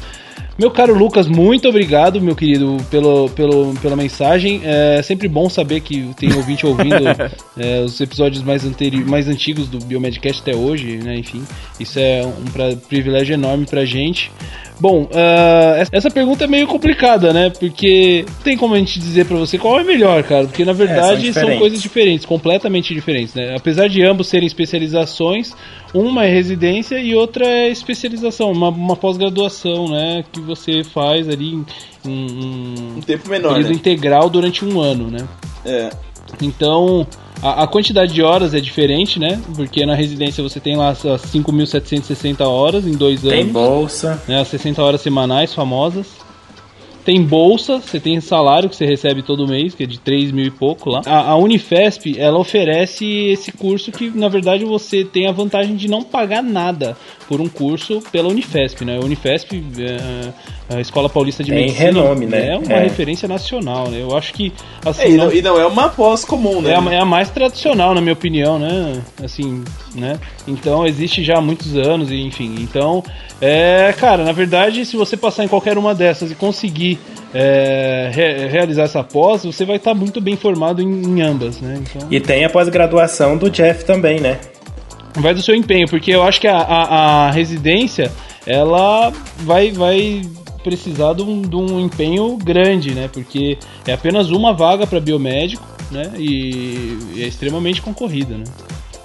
[0.59, 4.63] Meu caro Lucas, muito obrigado, meu querido, pelo, pelo, pela mensagem.
[4.65, 6.95] É sempre bom saber que tem ouvinte ouvindo
[7.59, 11.17] é, os episódios mais, anteri mais antigos do Biomedcast até hoje, né?
[11.17, 11.45] Enfim,
[11.79, 14.31] isso é um privilégio enorme pra gente.
[14.81, 17.51] Bom, ah, essa- pergunta é meio complicada, né?
[17.51, 20.47] Porque tem como a gente dizer pra você qual é melhor, cara.
[20.47, 21.59] Porque na verdade são diferentes.
[21.59, 23.55] coisas diferentes, completamente diferentes, né?
[23.57, 25.53] Apesar de ambos serem especializações,
[25.93, 30.25] uma é residência e outra é especialização, uma, uma pós-graduação, né?
[30.33, 31.65] Que você faz ali em,
[32.07, 33.75] em Um tempo menor, período né?
[33.77, 35.27] integral durante um ano, né?
[35.65, 35.91] É.
[36.43, 37.07] Então,
[37.45, 39.39] a, a quantidade de horas é diferente, né?
[39.55, 44.23] Porque na residência você tem lá as 5.760 horas em dois Tem anos bolsa.
[44.27, 46.24] né, as 60 horas semanais famosas.
[47.05, 50.47] Tem bolsa, você tem salário que você recebe todo mês, que é de 3 mil
[50.47, 51.03] e pouco lá.
[51.05, 55.87] A, a Unifesp, ela oferece esse curso que, na verdade, você tem a vantagem de
[55.87, 56.97] não pagar nada
[57.29, 58.97] por um curso pela Unifesp, né?
[58.97, 62.55] A Unifesp, é, a Escola Paulista de Tem Medicina, renome, né?
[62.55, 62.83] é uma É.
[62.83, 64.01] referência nacional, né?
[64.01, 64.53] Eu acho que,
[64.85, 66.73] assim, É, e, não- não, e não é uma pós comum, né?
[66.73, 69.03] é a, é a mais tradicional, na minha opinião, né?
[69.23, 69.63] Assim,
[69.95, 70.19] né?
[70.49, 72.55] Então existe já há muitos anos, enfim.
[72.61, 73.03] Então,
[73.41, 76.94] é, cara, na verdade, se você passar em qualquer uma dessas e conseguir
[77.33, 81.81] é, re- realizar essa pós, você vai estar muito bem formado em, em ambas, né?
[81.83, 84.39] Então, E tem a pós-graduação do Jeff também, né?
[85.17, 88.11] vai do seu empenho, porque eu acho que a, a- a residência,
[88.47, 90.23] ela vai, vai
[90.65, 93.09] precisar de um, de um empenho grande, né?
[93.13, 96.11] Porque é apenas uma vaga para biomédico, né?
[96.19, 98.45] E, e é extremamente concorrida, né?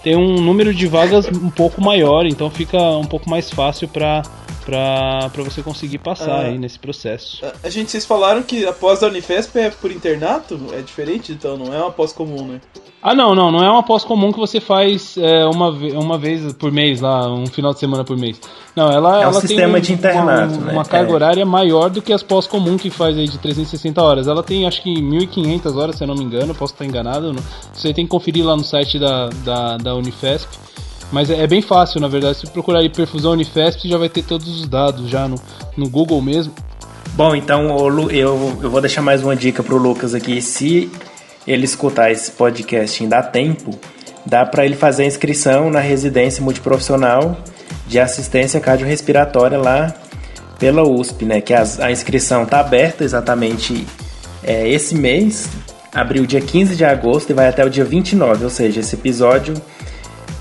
[0.01, 4.23] Tem um número de vagas um pouco maior, então fica um pouco mais fácil para
[4.69, 6.41] para você conseguir passar Ah.
[6.41, 7.43] aí nesse processo.
[7.45, 10.59] A- A gente, vocês falaram que a pós da Unifesp é por internato?
[10.73, 12.61] É diferente, então não é uma pós comum, né?
[13.01, 16.51] Ah, não, não, não é uma pós comum que você faz é, uma, uma vez
[16.53, 18.39] por mês, lá, um final de semana por mês.
[18.75, 20.71] Não, ela, É um ela sistema tem de internato, uma, né?
[20.73, 21.13] uma carga É.
[21.15, 24.27] horária maior do que as pós comum que faz aí de 360 horas.
[24.27, 27.31] Ela tem acho que 1.500 horas, se eu não me engano, posso estar enganado.
[27.33, 27.41] não-
[27.73, 30.49] Você tem que conferir lá no site da, da, da Unifesp.
[31.11, 32.37] Mas é, é bem fácil, na verdade.
[32.37, 35.35] Se procurar aí perfusão Unifesp, já vai ter todos os dados já no,
[35.75, 36.53] no Google mesmo.
[37.13, 37.77] Bom, então
[38.11, 40.41] eu, eu vou deixar mais uma dica pro Lucas aqui.
[40.41, 40.89] Se
[41.47, 43.77] ele escutar esse podcast em dá tempo,
[44.25, 47.35] dá para ele fazer a inscrição na residência multiprofissional
[47.87, 49.93] de assistência cardiorrespiratória lá
[50.59, 51.41] pela USP, né?
[51.41, 53.85] Que as- a inscrição tá aberta exatamente
[54.43, 55.49] é, esse mês,
[55.93, 59.55] abriu dia 15 de agosto e vai até o dia 29, ou seja, esse episódio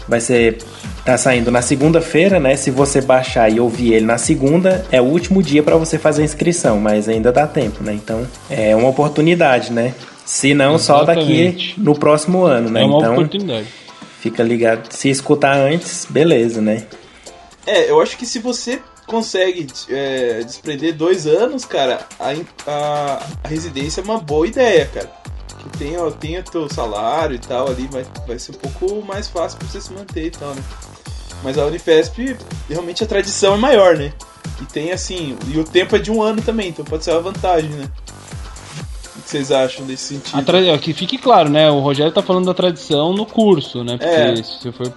[0.09, 0.59] vai ser
[1.05, 2.57] tá saindo na segunda-feira, né?
[2.57, 6.23] Se você baixar e ouvir ele na segunda, é o último dia para você fazer
[6.23, 7.93] a inscrição, mas ainda dá tempo, né?
[7.95, 9.95] Então, é uma oportunidade, né?
[10.25, 11.81] Se não, só daqui Exatamente.
[11.81, 12.83] no próximo ano, né?
[12.83, 13.67] é uma então, oportunidade.
[14.21, 14.93] fica ligado.
[14.93, 16.85] Se escutar antes, beleza, né?
[17.67, 22.35] É, eu acho que se você consegue é, desprender dois anos, cara, a,
[22.67, 25.11] a, a residência é uma boa ideia, cara.
[25.59, 29.59] Que tenha, tenha teu salário e tal ali, vai, vai ser um pouco mais fácil
[29.59, 30.63] pra você se manter e tal, né?
[31.43, 32.37] Mas a Unifesp,
[32.69, 34.13] realmente a tradição é maior, né?
[34.61, 37.21] E tem assim, e o tempo é de um ano também, então pode ser uma
[37.21, 37.89] vantagem, né?
[39.17, 40.43] O que vocês acham desse sentido?
[40.45, 41.71] tra- Que fique claro, né?
[41.71, 43.97] O Rogério tá falando da tradição no curso, né?
[43.99, 44.37] Porque É.
[44.37, 44.93] se você for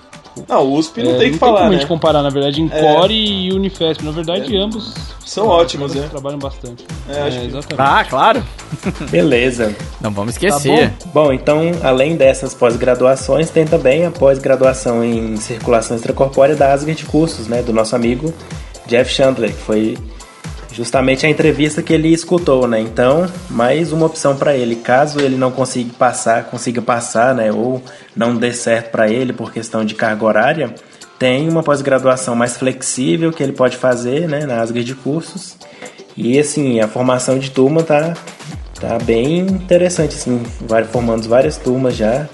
[0.47, 1.77] Não, o USP não É, tem o que falar, como a né?
[1.77, 4.03] gente comparar, na verdade, Encore e Unifesp.
[4.03, 4.59] Na verdade, É.
[4.59, 4.93] ambos
[5.25, 6.07] São ótimos, né?
[6.09, 6.85] trabalham bastante.
[7.09, 7.75] É, acho que- exatamente.
[7.77, 8.43] Ah, claro.
[9.11, 9.75] Beleza.
[9.99, 10.93] Não vamos esquecer.
[11.13, 17.47] Bom, então, além dessas pós-graduações, tem também a pós-graduação em circulação extracorpórea da Asgard Cursos,
[17.47, 17.61] né?
[17.61, 18.33] Do nosso amigo
[18.87, 19.97] Jeff Chandler, que foi
[20.73, 22.79] justamente a entrevista que ele escutou, né?
[22.79, 27.81] Então, mais uma opção para ele, caso ele não consiga passar, consiga passar, né, ou
[28.15, 30.75] não dê certo para ele por questão de carga horária,
[31.19, 35.55] tem uma pós-graduação mais flexível que ele pode fazer, né, na Asgard de cursos.
[36.17, 38.13] E assim, a formação de turma tá
[38.79, 40.41] tá bem interessante assim,
[40.91, 42.27] formando várias turmas já.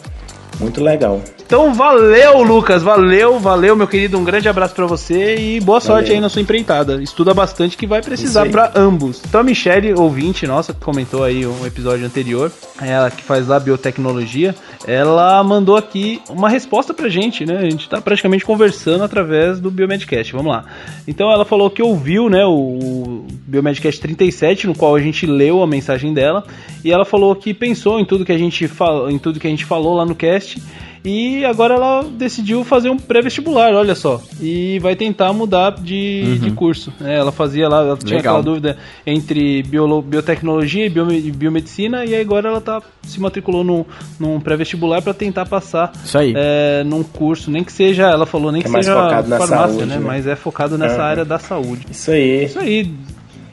[0.59, 1.21] Muito legal.
[1.47, 2.83] Então valeu, Lucas.
[2.83, 4.17] Valeu, valeu, meu querido.
[4.17, 6.15] Um grande abraço para você e boa sorte valeu.
[6.15, 7.01] aí na sua empreitada.
[7.01, 9.21] Estuda bastante que vai precisar para ambos.
[9.25, 13.61] Então a Michelle, ouvinte nossa, que comentou aí um episódio anterior, ela que faz lá
[13.61, 14.53] biotecnologia,
[14.85, 17.59] ela mandou aqui uma resposta pra gente, né?
[17.59, 20.33] A gente tá praticamente conversando através do Biomedcast.
[20.33, 20.65] Vamos lá.
[21.07, 25.67] Então ela falou que ouviu, né, o Biomedcast 37, no qual a gente leu a
[25.67, 26.43] mensagem dela,
[26.83, 29.49] e ela falou que pensou em tudo que a gente falou, em tudo que a
[29.49, 30.61] gente falou lá no cast
[31.03, 34.21] e agora ela decidiu fazer um pré-vestibular, olha só.
[34.41, 36.35] E vai tentar mudar de, uhum.
[36.37, 36.93] de curso.
[37.01, 38.35] É, ela fazia lá, ela tinha Legal.
[38.35, 43.85] aquela dúvida entre biolo, biotecnologia e biomedicina, e agora ela tá, se matriculou no,
[44.19, 46.33] num pré-vestibular para tentar passar Isso aí.
[46.35, 49.85] É, num curso, nem que seja, ela falou, nem que, que é seja farmácia, saúde,
[49.85, 49.95] né?
[49.95, 50.01] né?
[50.03, 51.01] Mas é focado nessa uhum.
[51.01, 51.85] área da saúde.
[51.89, 52.45] Isso aí.
[52.45, 52.91] Isso aí.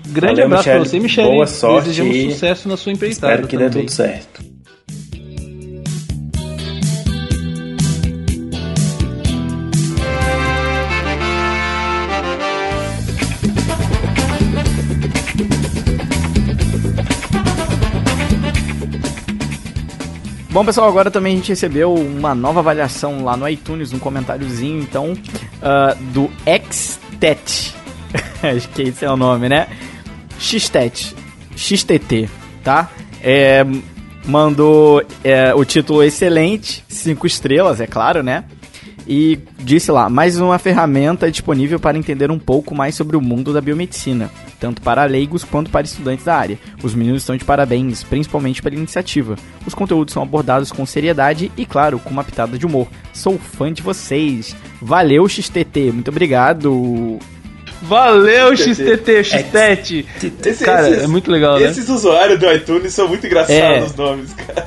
[0.06, 0.80] Grande Valeu, abraço Michele.
[0.80, 1.32] pra você, Michelle.
[1.32, 1.88] Boa sorte.
[1.88, 3.32] Desejamos sucesso na sua empreitada.
[3.32, 3.70] Espero que também.
[3.70, 4.53] dê tudo certo.
[20.54, 24.80] Bom, pessoal, agora também a gente recebeu uma nova avaliação lá no iTunes, um comentáriozinho,
[24.80, 26.30] então, uh, do
[26.70, 27.74] XTET.
[28.40, 29.66] Acho que esse é o nome, né?
[30.38, 31.12] XTET.
[31.56, 32.30] XTT,
[32.62, 32.88] tá?
[33.20, 33.66] É,
[34.24, 38.44] mandou é, o título excelente, cinco estrelas, é claro, né?
[39.08, 43.52] E disse lá, mais uma ferramenta disponível para entender um pouco mais sobre o mundo
[43.52, 44.30] da biomedicina
[44.64, 46.58] tanto para leigos quanto para estudantes da área.
[46.82, 49.36] Os meninos estão de parabéns, principalmente pela iniciativa.
[49.66, 52.88] Os conteúdos são abordados com seriedade e, claro, com uma pitada de humor.
[53.12, 54.56] Sou fã de vocês.
[54.80, 55.92] Valeu, XTT.
[55.92, 57.18] Muito obrigado.
[57.82, 60.64] Valeu, XTT, XTT.
[60.64, 61.66] Cara, é muito legal, né?
[61.66, 63.82] Esses usuários do iTunes são muito engraçados é.
[63.82, 64.66] os nomes, cara.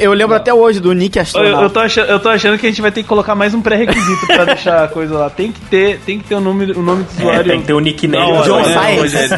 [0.00, 1.58] Eu lembro até hoje do Nick Astronauta.
[1.58, 3.54] Eu, eu, tô achando, eu tô achando que a gente vai ter que colocar mais
[3.54, 5.30] um pré-requisito pra deixar a coisa lá.
[5.30, 7.40] Tem que ter, tem que ter o nome, o nome do é, usuário.
[7.40, 8.32] É, tem que ter o nickname.
[8.32, 9.34] Não, John Science.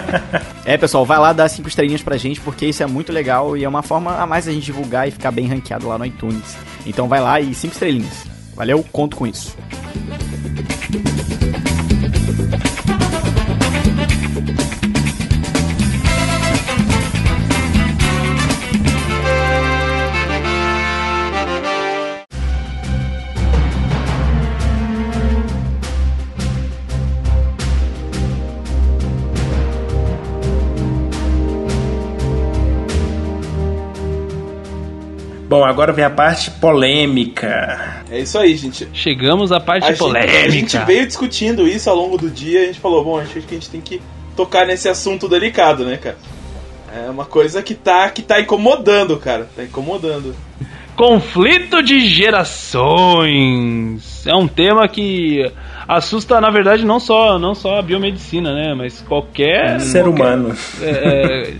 [0.64, 3.64] É, pessoal, vai lá dar cinco estrelinhas pra gente, porque isso é muito legal e
[3.64, 6.56] é uma forma a mais a gente divulgar e ficar bem ranqueado lá no iTunes.
[6.84, 8.24] Então vai lá e cinco estrelinhas.
[8.56, 9.56] Valeu, conto com isso.
[35.66, 38.04] Agora vem a parte polêmica.
[38.10, 38.88] É isso aí, gente.
[38.92, 40.32] Chegamos à parte a polêmica.
[40.32, 43.18] Gente, a gente veio discutindo isso ao longo do dia e a gente falou, bom,
[43.18, 44.00] acho que a gente tem que
[44.36, 46.16] tocar nesse assunto delicado, né, cara?
[46.94, 49.48] É uma coisa que tá, que tá incomodando, cara.
[49.54, 50.34] Tá incomodando.
[50.96, 52.76] Conflito de gerações.
[54.26, 55.44] É um tema que
[55.86, 58.72] assusta, na verdade, não só, não só a biomedicina, né?
[58.74, 59.78] Mas qualquer.
[59.80, 60.56] Ser qualquer, humano.
[60.80, 61.52] É, é,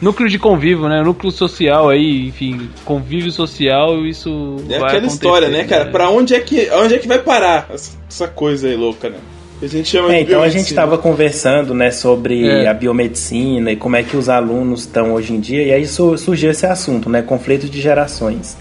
[0.00, 1.02] núcleo de convívio, né?
[1.02, 4.56] Núcleo social aí, enfim, convívio social, isso.
[4.68, 5.84] É aquela história, né, cara?
[5.84, 5.90] Né?
[5.90, 9.18] Pra onde é, que, onde é que vai parar essa coisa aí louca, né?
[9.62, 12.66] A gente chama é, então a gente estava conversando, né, sobre é.
[12.66, 16.50] a biomedicina e como é que os alunos estão hoje em dia, e aí surgiu
[16.50, 18.56] esse assunto, né, conflito de gerações.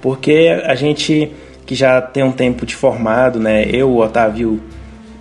[0.00, 1.30] Porque a gente
[1.66, 4.58] que já tem um tempo de formado, né, eu, o Otávio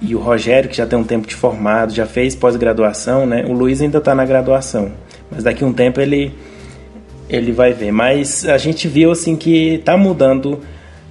[0.02, 3.52] e o Rogério, que já tem um tempo de formado, já fez pós-graduação, né, o
[3.52, 4.94] Luiz ainda está na graduação.
[5.32, 6.34] Mas daqui a um tempo ele
[7.30, 7.92] ele vai ver.
[7.92, 10.60] Mas a gente viu assim que está mudando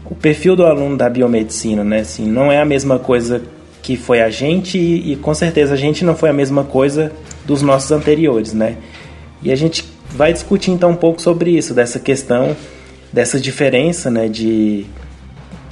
[0.05, 2.01] o perfil do aluno da biomedicina, né?
[2.01, 3.43] Assim, não é a mesma coisa
[3.83, 7.13] que foi a gente e, e, com certeza a gente não foi a mesma coisa
[7.45, 8.77] dos nossos anteriores, né?
[9.43, 12.57] E a gente vai discutir então um pouco sobre isso, dessa questão,
[13.13, 14.87] dessa diferença, né, de,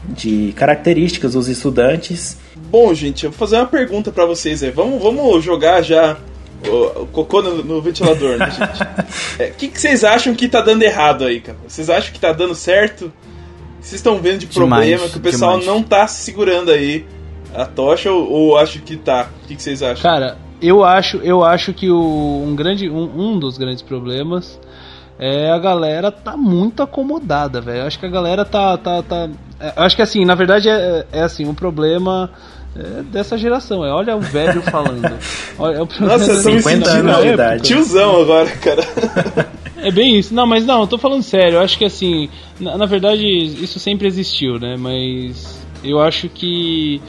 [0.08, 2.36] de características dos estudantes.
[2.70, 4.60] Bom, gente, eu vou fazer uma pergunta para vocês.
[4.74, 6.16] Vamos, vamos jogar já
[6.68, 8.82] o, o cocô no, no, ventilador, né, gente?
[8.82, 11.58] O é, que, que vocês acham que tá dando errado aí, cara?
[11.66, 13.12] Vocês acham que tá dando certo?
[13.80, 15.66] Vocês estão vendo de problema demais, que o pessoal demais.
[15.66, 17.04] não tá segurando aí
[17.54, 19.28] a tocha ou, ou acho que tá?
[19.42, 20.02] O que, que vocês acham?
[20.02, 24.58] Cara, eu acho, eu acho que o, um, grande, um, um dos grandes problemas
[25.18, 27.86] é a galera tá muito acomodada, velho.
[27.86, 28.76] Acho que a galera tá.
[28.76, 29.28] tá, tá
[29.60, 32.30] é, acho que assim, na verdade é, é assim, o problema
[32.76, 33.84] é dessa geração.
[33.84, 35.02] É, olha o velho falando.
[35.58, 37.62] Olha, é o Nossa, me 50 sentindo anos de idade.
[37.62, 38.82] tiozão agora, cara.
[39.76, 40.34] É bem isso.
[40.34, 41.56] Não, mas não, eu tô falando sério.
[41.56, 44.76] Eu acho que assim, na, na verdade, isso sempre existiu, né?
[44.78, 47.00] Mas eu acho que.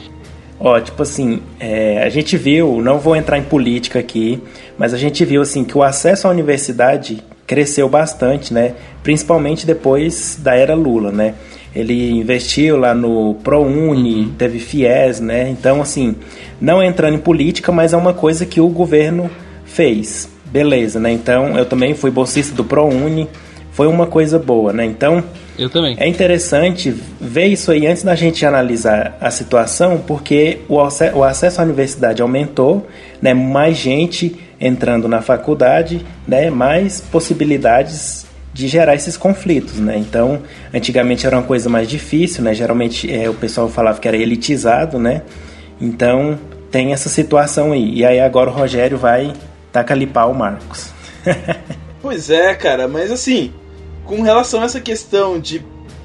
[0.58, 4.40] Ó, tipo assim, é, a gente viu, não vou entrar em política aqui,
[4.78, 8.74] mas a gente viu assim que o acesso à universidade cresceu bastante, né?
[9.02, 11.34] Principalmente depois da era Lula, né?
[11.76, 15.50] Ele investiu lá no ProUni, teve FIES, né?
[15.50, 16.16] Então, assim,
[16.58, 19.30] não entrando em política, mas é uma coisa que o governo
[19.66, 20.26] fez.
[20.46, 21.12] Beleza, né?
[21.12, 23.28] Então, eu também fui bolsista do ProUni,
[23.72, 24.86] foi uma coisa boa, né?
[24.86, 25.22] Então,
[25.58, 25.94] Eu também.
[25.98, 31.60] é interessante ver isso aí antes da gente analisar a situação, porque o, o acesso
[31.60, 32.86] à universidade aumentou,
[33.20, 33.34] né?
[33.34, 36.48] mais gente entrando na faculdade, né?
[36.48, 38.25] mais possibilidades
[38.56, 39.78] de gerar esses conflitos.
[39.78, 39.98] Né?
[39.98, 40.42] Então,
[40.72, 42.54] antigamente era uma coisa mais difícil, né?
[42.54, 45.22] geralmente é, o pessoal falava que era elitizado, né?
[45.78, 46.38] então
[46.70, 47.98] tem essa situação aí.
[47.98, 49.34] E aí agora o Rogério vai
[49.70, 50.88] tacar-lhe-pau o Marcos.
[52.02, 53.52] Pois é, cara, mas assim,
[54.04, 55.60] com relação a essa questão de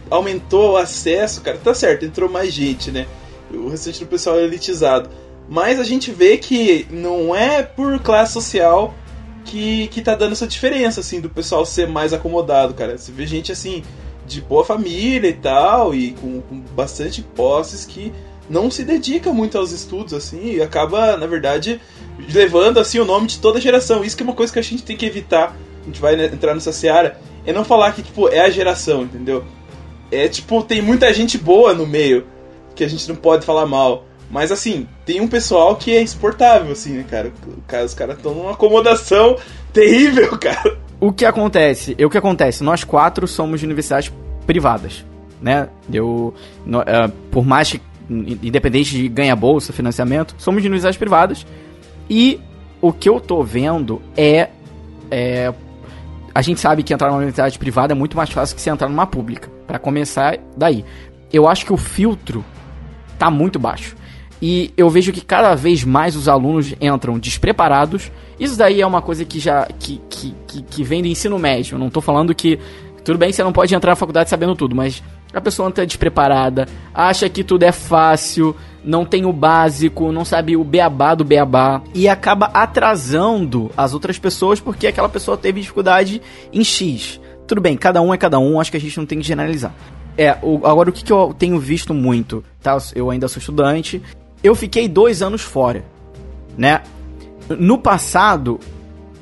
[0.10, 3.06] aumentou o acesso, cara, tá certo, entrou mais gente, né?
[3.54, 5.12] O restante do pessoal é elitizado.
[5.48, 8.96] Mas a gente vê que não é por classe social
[9.46, 12.98] que, que tá dando essa diferença, assim, do pessoal ser mais acomodado, cara.
[12.98, 13.84] Você vê gente, assim,
[14.26, 18.12] de boa família e tal, e com, com bastante posses que
[18.50, 21.80] não se dedica muito aos estudos, assim, e acaba, na verdade,
[22.34, 24.04] levando, assim, o nome de toda a geração.
[24.04, 26.26] Isso que é uma coisa que a gente tem que evitar, a gente vai né,
[26.26, 29.44] entrar nessa seara, é não falar que, tipo, é a geração, entendeu?
[30.12, 32.28] É, tipo, tem muita gente boa no meio,
[32.76, 34.06] que a gente não pode falar mal.
[34.32, 37.32] Mas assim, tem um pessoal que é insuportável, assim, né, cara?
[37.86, 39.36] Os caras estão numa acomodação
[39.74, 40.78] terrível, cara.
[41.00, 41.96] O que acontece?
[42.04, 42.64] O que acontece?
[42.64, 44.12] Nós quatro somos de universidades
[44.48, 45.04] privadas,
[45.42, 45.68] né?
[45.92, 46.34] Eu,
[46.66, 51.46] no- eh, por mais que, in- independente de ganhar bolsa, financiamento, somos de universidades privadas.
[52.10, 52.40] E
[52.80, 54.50] o que eu tô vendo é,
[55.10, 55.54] é
[56.34, 58.88] a gente sabe que entrar numa universidade privada é muito mais fácil que você entrar
[58.88, 59.50] numa pública.
[59.68, 60.86] Pra começar daí.
[61.34, 62.46] Eu acho que o filtro
[63.20, 63.96] tá muito baixo.
[64.42, 68.12] E eu vejo que cada vez mais os alunos entram despreparados.
[68.40, 71.76] Isso daí é uma coisa que já que, que, que, que vem do ensino médio.
[71.76, 72.58] Eu não tô falando que
[73.04, 75.02] tudo bem, você não pode entrar na faculdade sabendo tudo, mas
[75.34, 80.56] a pessoa entra despreparada, acha que tudo é fácil, não tem o básico, não sabe
[80.58, 86.22] o beabá do beabá e acaba atrasando as outras pessoas porque aquela pessoa teve dificuldade
[86.52, 87.20] em X.
[87.48, 89.74] Tudo bem, cada um é cada um, acho que a gente não tem que generalizar.
[90.18, 92.78] É, o- agora o que, que eu tenho visto muito, tá?
[92.94, 94.02] Eu ainda sou estudante.
[94.44, 95.86] Eu fiquei dois anos fora,
[96.58, 96.82] né?
[97.50, 98.60] No passado,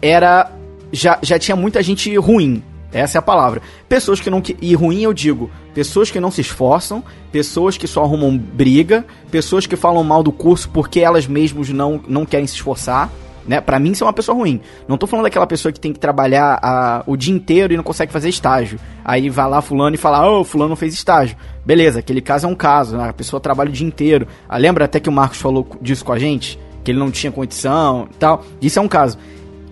[0.02, 0.52] era.
[0.92, 2.64] Já, já tinha muita gente ruim.
[2.92, 3.62] Essa é a palavra.
[3.88, 4.42] Pessoas que não.
[4.62, 5.50] E ruim eu digo.
[5.74, 10.32] Pessoas que não se esforçam, pessoas que só arrumam briga, pessoas que falam mal do
[10.32, 13.10] curso porque elas mesmas não, não querem se esforçar.
[13.50, 13.60] Né?
[13.60, 14.62] Pra mim, isso é uma pessoa ruim.
[14.88, 17.84] Não tô falando daquela pessoa que tem que trabalhar a- o dia inteiro e não
[17.84, 18.80] consegue fazer estágio.
[19.04, 21.36] Aí vai lá fulano e fala, ô, fulano não fez estágio.
[21.66, 23.10] Beleza, aquele caso é um caso, né?
[23.10, 24.28] A pessoa trabalha o dia inteiro.
[24.48, 26.60] Ah, lembra até que o Marcos falou disso com a gente?
[26.84, 28.44] Que ele não tinha condição e tal.
[28.62, 29.18] Isso é um caso.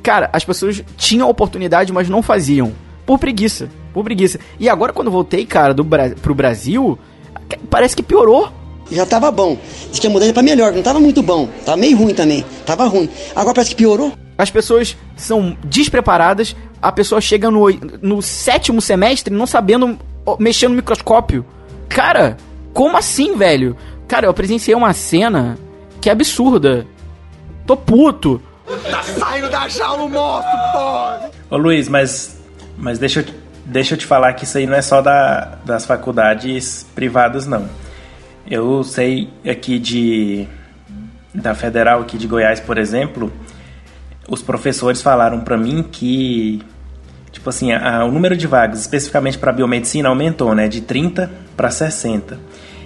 [0.02, 2.74] Cara, as pessoas tinham oportunidade, mas não faziam.
[3.06, 3.70] Por preguiça.
[3.94, 4.40] Por preguiça.
[4.60, 6.98] E agora, quando voltei, cara, do Bra pro Brasil,
[7.70, 8.52] parece que piorou.
[8.91, 9.58] Já tava bom.
[9.89, 11.47] Diz que a mudança é pra melhor, não tava muito bom.
[11.65, 12.45] Tava meio ruim também.
[12.65, 13.10] Tava ruim.
[13.36, 14.13] Agora parece que piorou.
[14.38, 17.69] As pessoas são despreparadas, a pessoa chega no,
[18.02, 21.45] no sétimo semestre não sabendo ó, mexer no microscópio.
[21.89, 22.38] Cara,
[22.73, 23.76] como assim, velho?
[24.08, 25.58] Cara, eu presenciei uma cena
[26.00, 26.86] que é absurda.
[27.65, 28.41] Tô puto.
[31.50, 32.38] Ô Luiz, mas,
[32.78, 33.26] mas deixa, eu,
[33.65, 37.67] deixa eu te falar que isso aí não é só da, das faculdades privadas, não.
[38.49, 40.47] Eu sei aqui de
[41.33, 43.31] da Federal aqui de Goiás, por exemplo,
[44.27, 46.62] os professores falaram pra mim que
[47.31, 51.69] tipo assim, a- o número de vagas especificamente para biomedicina aumentou, né, de 30 para
[51.69, 52.39] 60.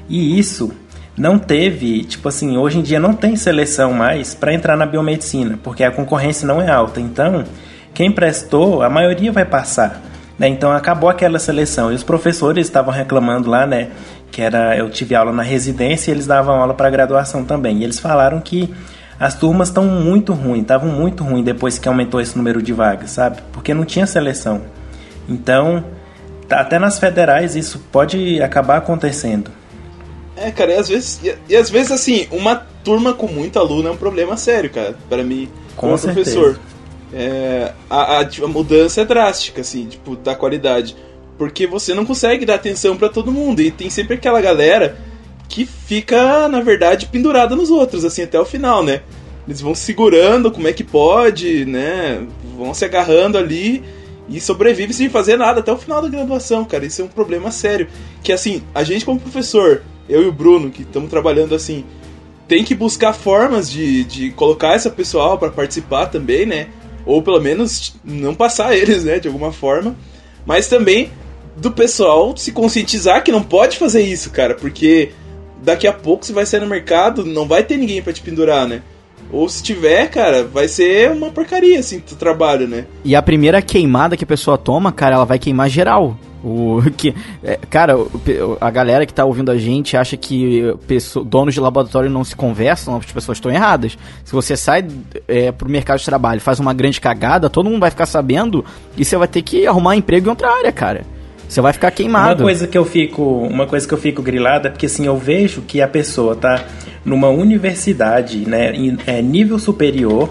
[0.10, 0.74] E isso
[1.15, 5.58] não teve, tipo assim, hoje em dia não tem seleção mais para entrar na biomedicina,
[5.63, 7.00] porque a concorrência não é alta.
[7.00, 7.45] Então,
[7.93, 10.02] quem prestou, a maioria vai passar.
[10.38, 10.47] Né?
[10.47, 11.91] Então acabou aquela seleção.
[11.91, 13.89] E os professores estavam reclamando lá, né?
[14.32, 14.76] Que era.
[14.78, 17.80] Eu tive aula na residência e eles davam aula para graduação também.
[17.80, 18.74] E eles falaram que
[19.20, 23.12] as turmas estão muito ruins, estavam muito ruins depois que aumentou esse número de vagas,
[23.12, 23.41] sabe?
[23.51, 24.62] Porque não tinha seleção.
[25.30, 25.84] Então,
[26.47, 29.51] tá- até nas federais isso pode acabar acontecendo.
[30.36, 31.20] É, cara, e às vezes.
[31.24, 34.95] E, e às vezes, assim, uma turma com muito aluno é um problema sério, cara,
[35.10, 36.32] para mim, Com como certeza.
[36.39, 36.60] professor.
[37.14, 40.95] É, a, a- a mudança é drástica, assim, tipo, da qualidade.
[41.42, 43.64] Porque você não consegue dar atenção para todo mundo.
[43.64, 45.00] E tem sempre aquela galera
[45.50, 49.02] que fica, na verdade, pendurada nos outros, assim, até o final, né?
[49.48, 52.24] Eles vão segurando como é que pode, né?
[52.56, 53.82] Vão se agarrando ali
[54.30, 56.86] e sobrevive sem fazer nada até o final da graduação, cara.
[56.86, 57.88] Isso é um problema sério.
[58.22, 61.84] Que assim, a gente como professor, eu e o Bruno, que estamos trabalhando assim,
[62.48, 66.68] tem que buscar formas de, de colocar essa pessoal para participar também, né?
[67.04, 69.96] Ou pelo menos não passar eles, né, de alguma forma.
[70.46, 71.10] Mas também
[71.56, 75.12] do pessoal se conscientizar que não pode fazer isso, cara, porque
[75.62, 78.68] daqui a pouco você vai sair no mercado, não vai ter ninguém para te pendurar,
[78.68, 78.82] né?
[79.32, 82.86] Ou se tiver, cara, vai ser uma porcaria, assim, do trabalho, né?
[83.04, 86.18] E a primeira queimada que a pessoa toma, cara, ela vai queimar geral.
[86.43, 87.95] O que, é, cara,
[88.60, 92.36] a galera que tá ouvindo a gente acha que pessoa, donos de laboratório não se
[92.36, 93.97] conversam, as pessoas estão erradas.
[94.26, 94.86] Se você sai
[95.28, 98.66] é, pro mercado de trabalho faz uma grande cagada, todo mundo vai ficar sabendo
[98.97, 101.06] e você vai ter que arrumar emprego em outra área, cara.
[101.52, 102.43] Você vai ficar queimado.
[102.43, 105.18] Uma coisa que eu fico, uma coisa que eu fico grilada é porque assim eu
[105.18, 106.64] vejo que a pessoa tá
[107.04, 110.30] numa universidade, né, em é, nível superior,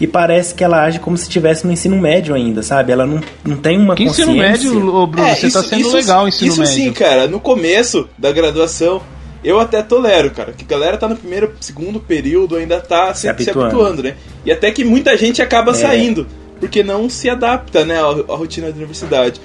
[0.00, 2.92] e parece que ela age como se estivesse no ensino médio ainda, sabe?
[2.92, 4.30] Ela não, não tem uma que consciência...
[4.30, 5.26] ensino médio, ô Bruno?
[5.26, 6.72] É, você tá isso, tá sendo isso, legal o ensino isso médio.
[6.72, 7.26] Isso sim, cara.
[7.26, 9.02] No começo da graduação,
[9.42, 10.52] eu até tolero, cara.
[10.52, 13.58] Que a galera tá no primeiro, segundo período, ainda tá se, se, habituando.
[13.58, 14.14] se habituando, né?
[14.46, 15.74] E até que muita gente acaba é.
[15.74, 16.28] saindo,
[16.60, 19.40] porque não se adapta, né, à, à rotina da universidade.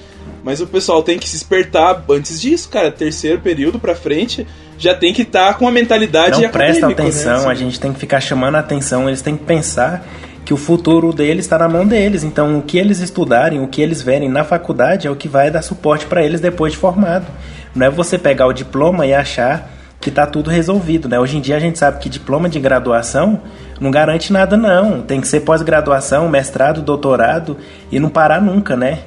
[0.45, 2.91] Mas o pessoal tem que se despertar antes disso, cara.
[2.91, 4.45] Terceiro período pra frente,
[4.77, 6.93] já tem que estar tá com a mentalidade Não presta né?
[6.93, 7.51] atenção, né?
[7.51, 10.05] a gente tem que ficar chamando a atenção, eles têm que pensar
[10.45, 12.23] que o futuro deles está na mão deles.
[12.23, 15.49] Então, o que eles estudarem, o que eles verem na faculdade é o que vai
[15.49, 17.25] dar suporte para eles depois de formado.
[17.73, 21.19] Não é você pegar o diploma e achar que está tudo resolvido, né?
[21.19, 23.41] Hoje em dia a gente sabe que diploma de graduação
[23.81, 25.01] não garante nada não.
[25.01, 27.57] Tem que ser pós-graduação, mestrado, doutorado
[27.91, 28.99] e não parar nunca, né?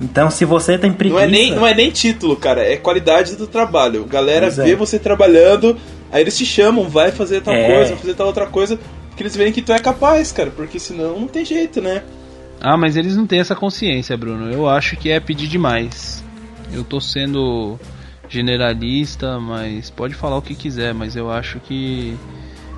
[0.00, 1.20] Então, se você tem preguiça...
[1.20, 4.04] Não é nem, não é nem título, cara, é qualidade do trabalho.
[4.04, 4.76] Galera pois vê é.
[4.76, 5.76] você trabalhando,
[6.10, 7.66] aí eles te chamam, vai fazer tal é.
[7.66, 8.78] coisa, vai fazer tal outra coisa,
[9.08, 12.02] porque eles veem que tu é capaz, cara, porque senão não tem jeito, né?
[12.60, 14.50] Ah, mas eles não têm essa consciência, Bruno.
[14.50, 16.24] Eu acho que é pedir demais.
[16.72, 17.78] Eu tô sendo
[18.28, 22.16] generalista, mas pode falar o que quiser, mas eu acho que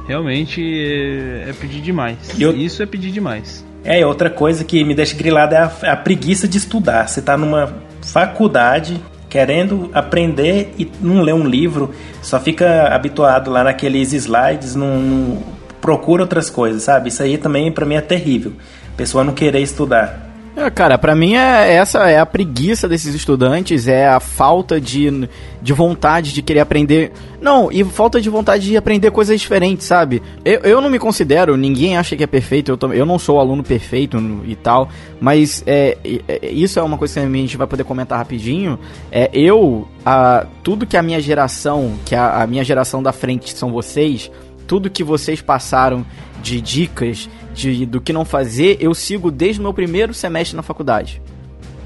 [0.09, 2.19] realmente é, é pedir demais.
[2.41, 2.57] Eu...
[2.57, 3.65] Isso é pedir demais.
[3.85, 7.09] É, outra coisa que me deixa grilado é a, a preguiça de estudar.
[7.09, 13.65] Você está numa faculdade querendo aprender e não lê um livro, só fica habituado lá
[13.65, 15.43] naqueles slides, não, não
[15.81, 17.09] procura outras coisas, sabe?
[17.09, 18.53] Isso aí também para mim é terrível.
[18.95, 20.32] Pessoa não querer estudar.
[20.55, 25.29] É, cara, para mim é essa é a preguiça desses estudantes, é a falta de,
[25.63, 27.11] de vontade de querer aprender.
[27.41, 30.23] Não, e falta de vontade de aprender coisas diferentes, sabe?
[30.45, 33.63] Eu, eu não me considero, ninguém acha que é perfeito, eu, eu não sou aluno
[33.63, 35.97] perfeito e tal, mas é,
[36.29, 38.79] é, isso é uma coisa que a gente vai poder comentar rapidinho.
[39.11, 43.57] É, eu, a, tudo que a minha geração, que a, a minha geração da frente
[43.57, 44.31] são vocês,
[44.67, 46.05] tudo que vocês passaram
[46.43, 50.63] de dicas de, do que não fazer, eu sigo desde o meu primeiro semestre na
[50.63, 51.23] faculdade.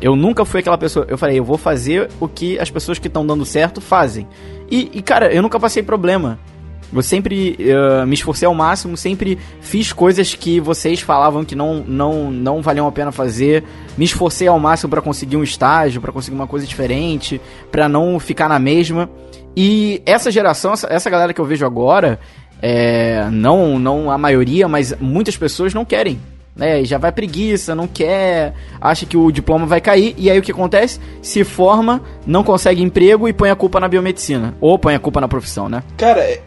[0.01, 1.07] Eu nunca fui aquela pessoa.
[1.09, 4.27] Eu falei, eu vou fazer o que as pessoas que estão dando certo fazem.
[4.71, 6.39] E, e, cara, eu nunca passei problema.
[6.93, 11.83] Eu sempre uh, me esforcei ao máximo, sempre fiz coisas que vocês falavam que não,
[11.87, 13.65] não, não valiam a pena fazer.
[13.97, 17.41] Me esforcei ao máximo para conseguir um estágio, para conseguir uma coisa diferente,
[17.73, 19.11] para não ficar na mesma.
[19.57, 22.21] E essa geração, essa, essa galera que eu vejo agora,
[22.69, 26.21] é, não, não a maioria, mas muitas pessoas não querem.
[26.57, 30.43] Né, já vai preguiça, não quer, acha que o diploma vai cair, e aí o
[30.43, 30.99] que acontece?
[31.21, 34.57] Se forma, não consegue emprego e põe a culpa na biomedicina.
[34.61, 35.83] Ou põe a culpa na profissão, né?
[35.99, 36.41] Cara, é,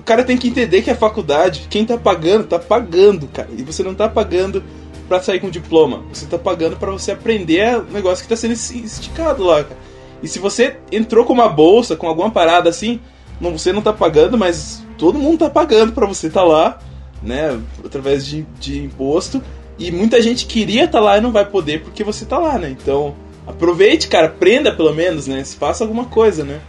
[0.00, 3.48] o cara tem que entender que a faculdade, quem tá pagando, tá pagando, cara.
[3.56, 4.62] E você não tá pagando
[5.08, 6.02] para sair com diploma.
[6.12, 9.78] Você tá pagando para você aprender o negócio que tá sendo esticado lá, cara.
[10.20, 13.00] E se você entrou com uma bolsa, com alguma parada assim,
[13.44, 16.78] não, você não tá pagando, mas todo mundo tá pagando para você estar tá lá,
[17.22, 17.58] né?
[17.84, 19.42] Através de, de imposto.
[19.78, 22.58] E muita gente queria estar tá lá e não vai poder porque você tá lá,
[22.58, 22.70] né?
[22.70, 23.14] Então,
[23.46, 25.44] aproveite, cara, aprenda pelo menos, né?
[25.44, 26.60] Se faça alguma coisa, né?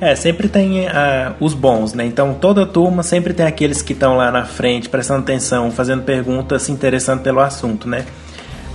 [0.00, 2.04] É, sempre tem uh, os bons, né?
[2.04, 6.62] Então toda turma sempre tem aqueles que estão lá na frente, prestando atenção, fazendo perguntas,
[6.62, 8.04] se interessando pelo assunto, né?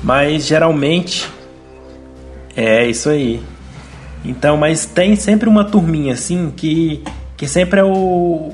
[0.03, 1.29] Mas geralmente
[2.55, 3.39] é isso aí.
[4.23, 7.03] Então, mas tem sempre uma turminha assim que
[7.35, 8.51] que sempre é o,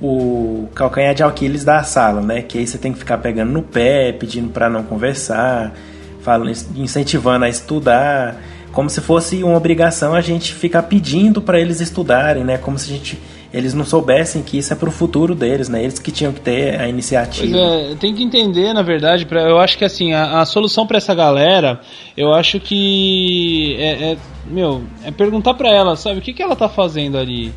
[0.00, 2.40] o calcanhar de Aquiles da sala, né?
[2.40, 5.74] Que aí você tem que ficar pegando no pé, pedindo para não conversar,
[6.22, 8.40] falando, incentivando a estudar,
[8.72, 12.56] como se fosse uma obrigação a gente ficar pedindo para eles estudarem, né?
[12.56, 13.20] Como se a gente
[13.52, 15.82] eles não soubessem que isso é para o futuro deles, né?
[15.82, 17.58] Eles que tinham que ter a iniciativa.
[17.58, 20.86] Pois é, tem que entender, na verdade, pra, eu acho que assim, a, a solução
[20.86, 21.80] para essa galera,
[22.16, 26.56] eu acho que é, é meu, é perguntar para ela, sabe, o que, que ela
[26.56, 27.52] tá fazendo ali?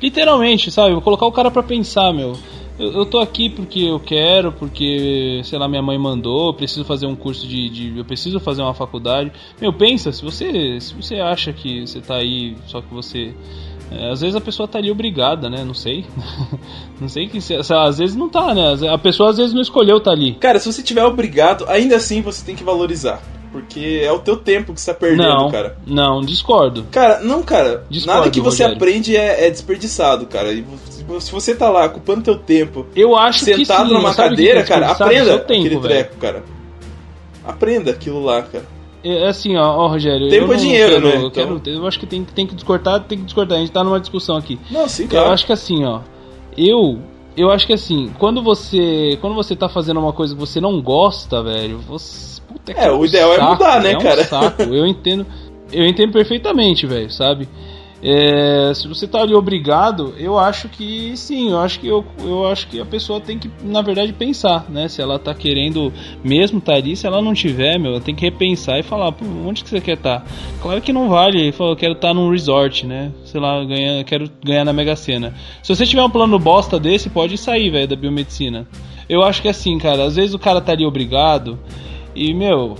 [0.00, 0.92] literalmente, sabe?
[0.92, 2.36] Vou colocar o cara pra pensar, meu.
[2.78, 6.84] Eu, eu tô aqui porque eu quero, porque, sei lá, minha mãe mandou, eu preciso
[6.84, 9.32] fazer um curso de, de, Eu preciso fazer uma faculdade.
[9.60, 13.34] Meu, pensa, se você, se você acha que você tá aí, só que você.
[13.90, 15.64] É, às vezes a pessoa tá ali obrigada, né?
[15.64, 16.04] Não sei.
[17.00, 17.40] não sei que.
[17.40, 18.74] Se, às vezes não tá, né?
[18.92, 20.34] A pessoa às vezes não escolheu tá ali.
[20.34, 23.20] Cara, se você tiver obrigado, ainda assim você tem que valorizar.
[23.50, 25.78] Porque é o teu tempo que você tá perdendo, não, cara.
[25.86, 26.84] Não, discordo.
[26.90, 27.84] Cara, não, cara.
[27.88, 28.76] Discordo, nada que você Rogério.
[28.76, 30.52] aprende é, é desperdiçado, cara.
[30.52, 30.62] E
[31.18, 34.62] se você tá lá ocupando teu tempo, Eu acho que sentado sim, numa que cadeira,
[34.62, 35.82] que é cara, aprenda tempo, aquele velho.
[35.82, 36.44] treco, cara.
[37.42, 38.64] Aprenda aquilo lá, cara.
[39.04, 40.28] É assim, ó, ó, Rogério.
[40.28, 41.24] Tempo eu é dinheiro, quero, né?
[41.24, 43.58] Eu, quero- Então- eu acho que tem, tem que discordar, tem que discordar.
[43.58, 44.58] A gente tá numa discussão aqui.
[44.70, 45.30] Não, sim, Eu claro.
[45.30, 46.00] acho que assim, ó.
[46.56, 46.98] Eu.
[47.36, 49.16] Eu acho que assim, quando você.
[49.20, 52.40] Quando você tá fazendo uma coisa que você não gosta, velho, você.
[52.48, 54.24] Puta que É, o um ideal é saco, mudar, né, um cara?
[54.24, 54.62] saco.
[54.62, 55.24] Eu entendo.
[55.72, 57.46] Eu entendo perfeitamente, velho, sabe?
[58.00, 62.46] É, se você tá ali obrigado, eu acho que sim, eu acho que eu, eu
[62.46, 64.86] acho que a pessoa tem que, na verdade, pensar, né?
[64.88, 65.92] Se ela tá querendo
[66.22, 69.24] mesmo tá ali, se ela não tiver, meu, ela tem que repensar e falar, Pô,
[69.44, 70.24] onde que você quer estar?
[70.62, 73.10] Claro que não vale, eu quero estar num resort, né?
[73.24, 75.34] Sei lá, ganhar, quero ganhar na Mega Sena.
[75.62, 78.66] Se você tiver um plano bosta desse, pode sair, velho, da biomedicina.
[79.08, 81.58] Eu acho que assim, cara, às vezes o cara tá ali obrigado
[82.14, 82.76] e, meu,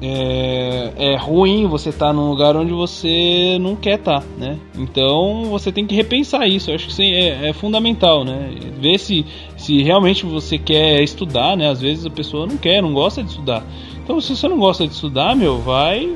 [0.00, 4.58] é, é ruim você estar num lugar onde você não quer estar, né?
[4.76, 6.70] Então você tem que repensar isso.
[6.70, 8.54] Eu acho que é, é fundamental, né?
[8.78, 9.24] Ver se,
[9.56, 11.70] se realmente você quer estudar, né?
[11.70, 13.64] Às vezes a pessoa não quer, não gosta de estudar.
[14.02, 16.14] Então se você não gosta de estudar, meu, vai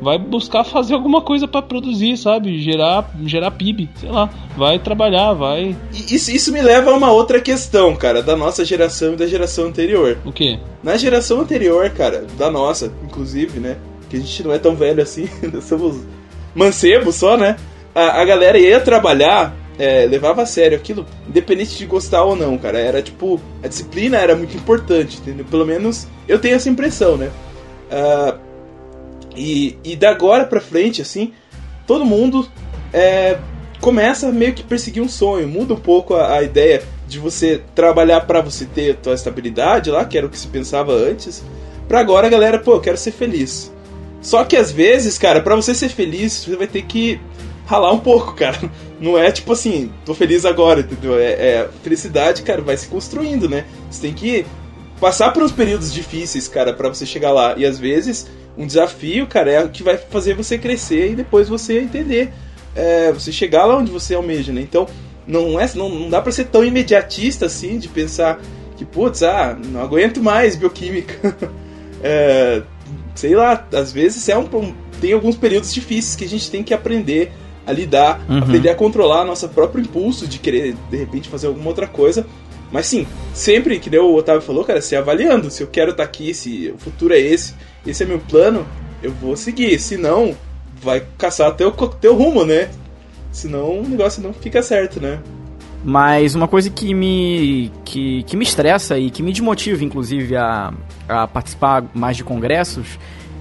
[0.00, 2.60] vai buscar fazer alguma coisa pra produzir, sabe?
[2.60, 4.28] Gerar gerar PIB, sei lá.
[4.56, 5.76] Vai trabalhar, vai.
[5.92, 9.66] Isso, isso me leva a uma outra questão, cara, da nossa geração e da geração
[9.66, 10.18] anterior.
[10.24, 10.58] O quê?
[10.82, 13.76] Na geração anterior, cara, da nossa, inclusive, né?
[14.08, 15.96] Que a gente não é tão velho assim, nós somos
[16.54, 17.56] mancebos só, né?
[17.94, 22.56] A, a galera ia trabalhar, é, levava a sério aquilo, independente de gostar ou não,
[22.58, 22.78] cara.
[22.78, 25.44] Era tipo, a disciplina era muito importante, entendeu?
[25.50, 27.30] Pelo menos eu tenho essa impressão, né?
[27.90, 28.36] Ah,
[29.36, 31.32] e, e da agora pra frente, assim,
[31.86, 32.48] todo mundo
[32.92, 33.38] é,
[33.80, 38.22] começa meio que perseguir um sonho, muda um pouco a, a ideia de você trabalhar
[38.22, 41.44] pra você ter a tua estabilidade lá, que era o que se pensava antes,
[41.86, 43.72] pra agora galera, pô, eu quero ser feliz.
[44.20, 47.20] Só que às vezes, cara, pra você ser feliz, você vai ter que
[47.64, 48.58] ralar um pouco, cara.
[48.98, 51.18] Não é tipo assim, tô feliz agora, entendeu?
[51.18, 53.66] É, é felicidade, cara, vai se construindo, né?
[53.90, 54.46] Você tem que
[55.00, 57.54] passar por uns períodos difíceis, cara, pra você chegar lá.
[57.56, 58.26] E às vezes,
[58.56, 62.32] um desafio, cara, é o que vai fazer você crescer e depois você entender.
[62.74, 64.60] É, você chegar lá onde você almeja, né?
[64.60, 64.86] Então,
[65.26, 68.38] não, é, não, não dá pra ser tão imediatista assim, de pensar
[68.76, 71.36] que, putz, ah, não aguento mais bioquímica.
[72.02, 72.62] É,
[73.14, 76.62] sei lá, às vezes é um, um- tem alguns períodos difíceis que a gente tem
[76.62, 77.32] que aprender
[77.66, 78.38] a lidar, Uhum.
[78.38, 82.26] aprender a controlar nosso próprio impulso de querer, de repente, fazer alguma outra coisa.
[82.72, 85.50] Mas sim, sempre, que nem o Otávio falou, cara, se avaliando.
[85.50, 87.54] Se eu quero estar aqui, se o futuro é esse,
[87.86, 88.66] esse é meu plano,
[89.02, 89.78] eu vou seguir.
[89.78, 90.34] Se não,
[90.82, 92.68] vai caçar teu, teu rumo, né?
[93.30, 95.20] Senão o negócio não fica certo, né?
[95.84, 100.72] Mas uma coisa que me, que, que me estressa e que me desmotiva, inclusive, a,
[101.08, 102.98] a participar mais de congressos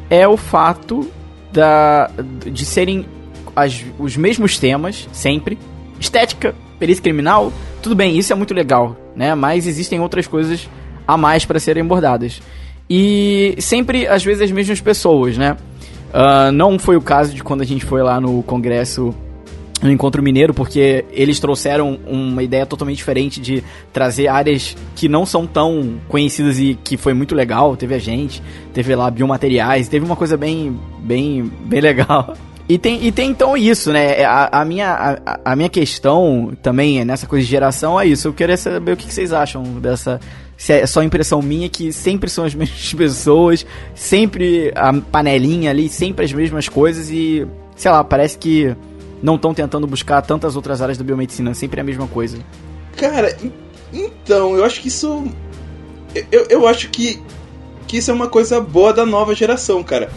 [0.09, 1.09] é o fato
[1.51, 2.11] da,
[2.45, 3.07] de serem
[3.55, 5.57] as- os mesmos temas, sempre.
[5.99, 7.51] Estética, perícia criminal,
[7.82, 9.36] tudo bem, isso é muito legal, né?
[9.36, 10.70] Mas existem outras coisas
[11.07, 12.41] a mais para serem abordadas.
[12.89, 15.57] E sempre, às vezes, as mesmas pessoas, né?
[16.13, 19.13] Ah, não foi o caso de quando a gente foi lá no congresso
[19.82, 23.61] no Encontro Mineiro, porque eles trouxeram uma ideia totalmente diferente de
[23.91, 27.76] trazer áreas que não são tão conhecidas e que foi muito legal.
[27.76, 28.41] Teve a gente,
[28.74, 32.36] teve lá biomateriais, teve uma coisa bem, bem, bem legal.
[32.68, 34.24] E tem, e tem então isso, né?
[34.26, 38.28] A, a minha, a, a minha questão também nessa coisa de geração é isso.
[38.28, 40.20] Eu queria saber o que que vocês acham dessa.
[40.57, 45.88] Se é só impressão minha que sempre são as mesmas pessoas, sempre a panelinha ali,
[45.89, 47.45] sempre as mesmas coisas e,
[47.76, 48.76] sei lá, parece que
[49.22, 52.38] não estão tentando buscar tantas outras áreas da biomedicina, sempre a mesma coisa.
[52.97, 53.51] Cara, en-
[53.93, 55.24] então, eu acho que isso.
[56.32, 57.22] Eu, eu acho que,
[57.86, 60.09] que isso é uma coisa boa da nova geração, cara.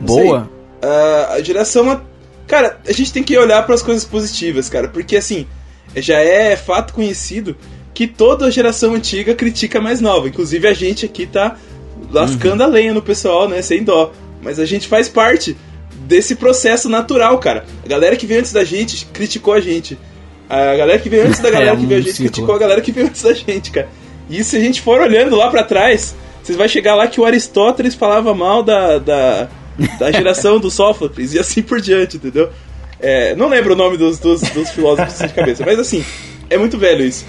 [0.00, 0.50] Boa?
[0.82, 1.90] A geração.
[1.90, 2.00] a-
[2.46, 5.46] Cara, a gente tem que olhar para as coisas positivas, cara, porque assim,
[5.96, 7.56] já é fato conhecido
[7.94, 10.28] que toda a geração antiga critica a mais nova.
[10.28, 11.56] Inclusive a gente aqui tá
[12.10, 14.12] lascando a lenha no pessoal, né, sem dó.
[14.42, 15.56] Mas a gente faz parte
[16.06, 17.64] desse processo natural, cara.
[17.84, 19.96] A galera que veio antes da gente criticou a gente.
[20.50, 22.26] A galera que veio antes da galera É, que veio a gente ciclo.
[22.32, 23.88] criticou a galera que veio antes da gente, cara.
[24.28, 27.24] E se a gente for olhando lá pra trás, vocês vai chegar lá que o
[27.24, 29.48] Aristóteles falava mal da, da,
[29.98, 32.50] da geração do Sófocles e assim por diante, entendeu?
[33.00, 36.04] É, não lembro o nome dos, dos, dos filósofos de cabeça, mas assim,
[36.48, 37.24] é muito velho isso.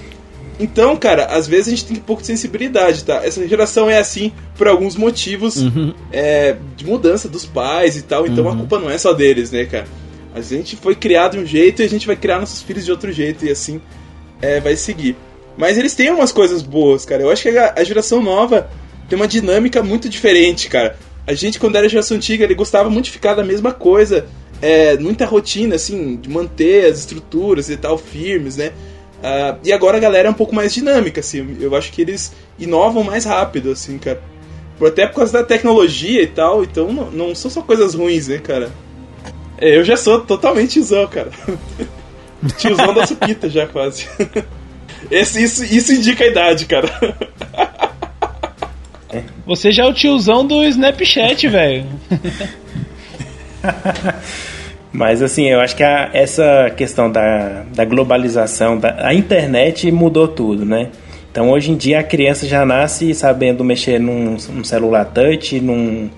[0.60, 3.22] Então, cara, às vezes a gente tem um pouco de sensibilidade, tá?
[3.26, 5.94] Essa geração é assim por alguns motivos Uhum.
[6.12, 9.66] é, de mudança dos pais e tal, então a culpa não é só deles, né,
[9.66, 9.88] cara?
[10.36, 12.92] A gente foi criado de um jeito e a gente vai criar nossos filhos de
[12.92, 13.82] outro jeito e assim
[14.42, 15.16] é, vai seguir.
[15.58, 17.22] Mas eles têm umas coisas boas, cara.
[17.24, 18.70] Eu acho que a, a geração nova
[19.10, 20.98] tem uma dinâmica muito diferente, cara.
[21.26, 24.26] A gente, quando era geração antiga, ele gostava muito de ficar da mesma coisa,
[24.62, 28.74] é, muita rotina, assim, de manter as estruturas e tal firmes, né?
[29.24, 31.58] Ah, e agora a galera é um pouco mais dinâmica, assim.
[31.62, 34.22] Eu acho que eles inovam mais rápido, assim, cara.
[34.86, 38.40] Até por causa da tecnologia e tal, então não, não são só coisas ruins, né,
[38.40, 38.70] cara?
[39.58, 41.30] É, eu já sou totalmente tiozão, cara.
[42.58, 44.08] tiozão da supita já, quase.
[45.10, 46.90] Esse, isso, isso indica a idade, cara.
[49.46, 51.86] Você já é o tiozão do Snapchat, velho.
[54.92, 60.28] Mas assim, eu acho que a- essa questão da, da globalização, da, a internet mudou
[60.28, 60.90] tudo, né?
[61.32, 66.10] Então hoje em dia a criança já nasce sabendo mexer num, num celular touch, num,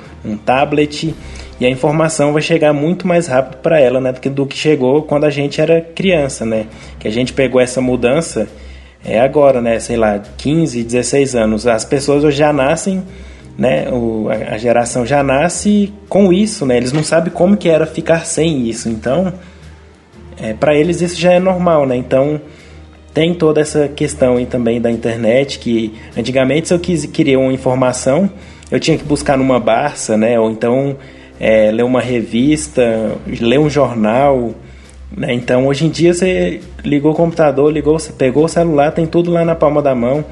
[0.45, 1.15] tablet,
[1.57, 4.11] e a informação vai chegar muito mais rápido para ela, né?
[4.11, 6.65] Do que, do que chegou quando a gente era criança, né?
[6.99, 8.45] Que a gente pegou essa mudança
[9.05, 9.79] é agora, né?
[9.79, 11.67] Sei lá, 15, 16 anos.
[11.67, 13.03] As pessoas já nascem
[13.57, 13.89] né?
[13.89, 16.77] O, a, a geração já nasce com isso, né?
[16.77, 18.89] Eles não sabem como que era ficar sem isso.
[18.89, 19.33] Então,
[20.37, 21.95] é, para eles isso já é normal, né?
[21.95, 22.39] Então,
[23.13, 27.53] tem toda essa questão aí também da internet que antigamente se eu quis, queria uma
[27.53, 28.29] informação,
[28.69, 30.37] eu tinha que buscar numa Barça, né?
[30.39, 30.97] Ou então
[31.39, 34.53] é, ler uma revista, ler um jornal,
[35.15, 35.33] né?
[35.33, 39.45] Então, hoje em dia você ligou o computador, ligou, pegou o celular, tem tudo lá
[39.45, 40.25] na palma da mão.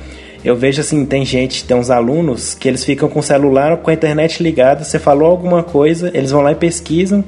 [0.43, 3.89] Eu vejo assim, tem gente, tem uns alunos que eles ficam com o celular, com
[3.89, 7.23] a internet ligada, você falou alguma coisa, eles vão lá e pesquisam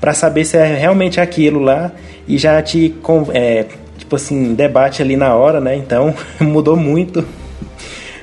[0.00, 1.90] para saber se é realmente aquilo lá
[2.28, 2.94] e já te
[3.34, 3.66] é,
[3.98, 5.74] tipo assim, debate ali na hora, né?
[5.74, 7.26] Então, mudou muito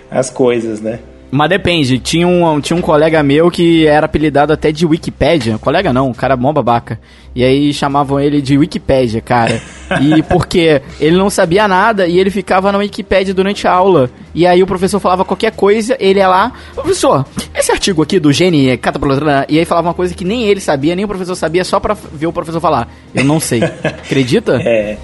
[0.09, 0.99] as coisas, né?
[1.29, 5.57] Mas depende, tinha um, tinha um colega meu que era apelidado até de Wikipédia.
[5.57, 6.99] Colega não, um cara mó babaca.
[7.35, 9.61] E aí chamavam ele de Wikipédia, cara.
[10.01, 14.09] E porque ele não sabia nada e ele ficava na Wikipédia durante a aula.
[14.35, 17.25] E aí o professor falava qualquer coisa, ele ia lá, professor,
[17.55, 20.59] esse artigo aqui do gene é cataplana", e aí falava uma coisa que nem ele
[20.59, 22.89] sabia, nem o professor sabia, só pra ver o professor falar.
[23.15, 23.63] Eu não sei.
[23.81, 24.59] Acredita?
[24.61, 24.97] É,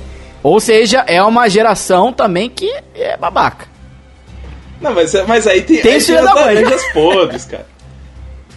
[0.44, 3.73] Ou seja, é uma geração também que é babaca.
[4.84, 7.66] Não, mas, mas aí tem, Tem aí filha as laranjas podres, cara.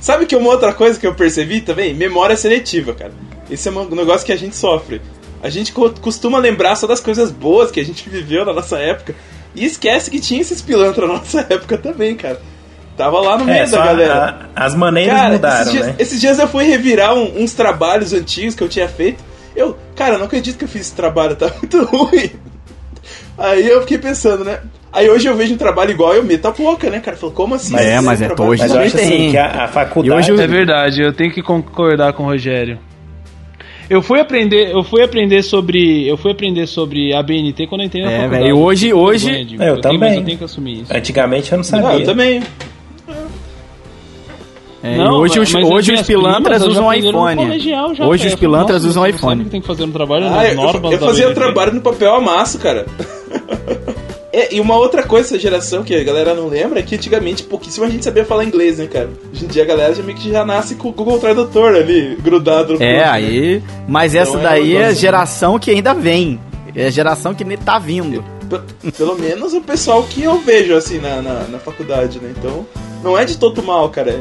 [0.01, 1.95] Sabe que uma outra coisa que eu percebi também?
[1.95, 3.13] Memória seletiva, cara.
[3.51, 5.01] Esse é um negócio que a gente sofre.
[5.43, 8.79] A gente co- costuma lembrar só das coisas boas que a gente viveu na nossa
[8.79, 9.15] época
[9.55, 12.41] e esquece que tinha esses pilantras na nossa época também, cara.
[12.97, 14.49] Tava lá no meio é da galera.
[14.57, 15.95] a- as maneiras Cara, mudaram, esses, dias, né?
[15.99, 19.23] esses dias eu fui revirar um- uns trabalhos antigos que eu tinha feito.
[19.55, 22.31] Eu, cara, não acredito que eu fiz esse trabalho, tá muito ruim.
[23.39, 24.61] Aí eu fiquei pensando, né?
[24.93, 27.17] Aí hoje eu vejo um trabalho igual e eu meto a boca, né, cara?
[27.17, 27.73] Falou, como assim?
[27.73, 29.05] Mas é, fez mas um é trabalho hoje Mas eu acho tem.
[29.07, 30.15] assim que a, a faculdade.
[30.15, 32.79] E hoje eu- É verdade, eu tenho que concordar com o Rogério.
[33.91, 37.87] Eu fui aprender, eu fui aprender sobre, eu fui aprender sobre a BNT quando eu
[37.87, 38.43] entrei na É, faculdade.
[38.45, 39.99] velho, hoje- hoje- vergonha de- Eu tenho- também.
[39.99, 40.97] mas eu tenho que assumir isso.
[40.97, 41.89] Antigamente eu não sabia.
[41.89, 42.43] Ah, eu também.
[44.83, 47.59] É, Não, hoje os, mas as hoje os pilantras usam iPhone.
[47.59, 48.35] já, hoje cara.
[48.35, 49.45] os pilantras usam não iPhone.
[49.45, 52.15] que tem que fazer no trabalho Ah, nas eu, normas eu fazia trabalho no papel
[52.15, 52.87] amasso, cara.
[54.37, 57.43] É, e uma outra coisa dessa geração que a galera não lembra é que antigamente
[57.43, 59.09] pouquíssima gente sabia falar inglês, né, cara?
[59.33, 62.17] Hoje em dia a galera já meio que já nasce com o Google Tradutor ali,
[62.17, 63.11] grudado no É, pulso, né?
[63.11, 63.63] aí.
[63.89, 66.39] Mas Então essa é daí é a geração que ainda vem.
[66.75, 68.23] É a geração que nem tá vindo.
[68.99, 72.35] Pelo menos o pessoal que eu vejo, assim, na, na, na faculdade, né?
[72.37, 72.67] Então,
[73.03, 74.21] não é de todo mal, cara.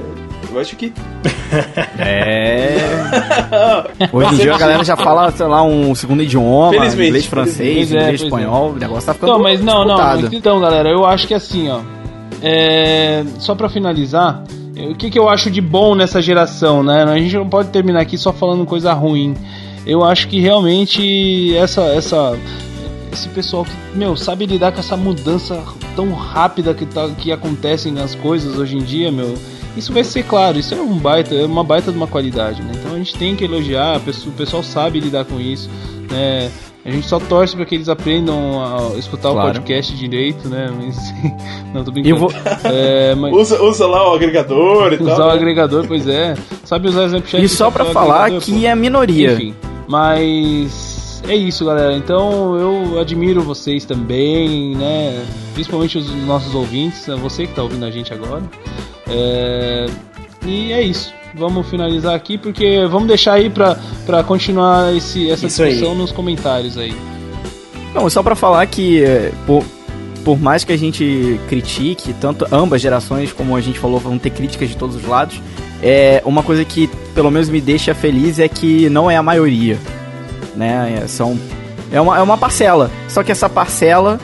[0.55, 0.93] Eu acho que.
[1.99, 2.77] É.
[4.11, 7.57] Hoje em dia a galera já fala, sei lá, um segundo idioma, Felizmente, inglês, francês,
[7.57, 7.97] felizmente.
[7.97, 8.71] É, inglês, pois espanhol.
[8.71, 9.33] O negócio tá ficando.
[9.33, 9.95] Não, mas não, não.
[9.95, 10.21] disputado.
[10.21, 11.81] mas Então, galera, eu acho que assim, ó.
[12.41, 14.43] é, Só pra finalizar,
[14.77, 17.03] o que, que eu acho de bom nessa geração, né?
[17.03, 19.35] A gente não pode terminar aqui só falando coisa ruim.
[19.85, 22.37] Eu acho que realmente essa, essa,
[23.11, 25.61] esse pessoal que, meu, sabe lidar com essa mudança
[25.97, 29.35] tão rápida que, tá, que acontecem nas coisas hoje em dia, meu.
[29.75, 32.71] Isso vai ser claro, isso é um baita, é uma baita de uma qualidade, né?
[32.75, 35.69] Então a gente tem que elogiar, a pessoa- o pessoal sabe lidar com isso,
[36.09, 36.49] né?
[36.85, 39.49] A gente só torce para que eles aprendam a escutar Claro.
[39.49, 40.69] o podcast direito, né?
[40.77, 40.95] Mas,
[41.73, 42.15] não, tô brincando.
[42.15, 42.31] Eu vou-
[42.63, 45.25] É, mas Usa, usa lá o agregador e usar tal.
[45.25, 45.33] o né?
[45.35, 46.35] agregador, pois é.
[46.63, 47.43] Sabe usar o Snapchat?
[47.43, 48.65] E só o falar que pô.
[48.67, 49.33] é minoria.
[49.33, 49.55] Enfim,
[49.87, 51.95] mas é isso, galera.
[51.97, 55.25] Então eu admiro vocês também, né?
[55.53, 58.43] Principalmente os nossos ouvintes, você que tá ouvindo a gente agora.
[59.07, 59.85] É,
[60.45, 61.13] E é isso.
[61.33, 65.71] vamos finalizar aqui, porque vamos deixar aí pra continuar esse, essa Isso aí.
[65.71, 66.95] discussão nos comentários aí.
[67.93, 69.63] Não, só pra falar que eh, por,
[70.23, 74.29] por mais que a gente critique, tanto ambas gerações, como a gente falou, vão ter
[74.31, 75.41] críticas de todos os lados,
[75.81, 79.77] é uma coisa que pelo menos me deixa feliz é que não é a maioria,
[80.55, 81.01] né?
[81.03, 81.37] É, são
[81.91, 82.91] é uma, é uma parcela.
[83.07, 84.19] Só que essa parcela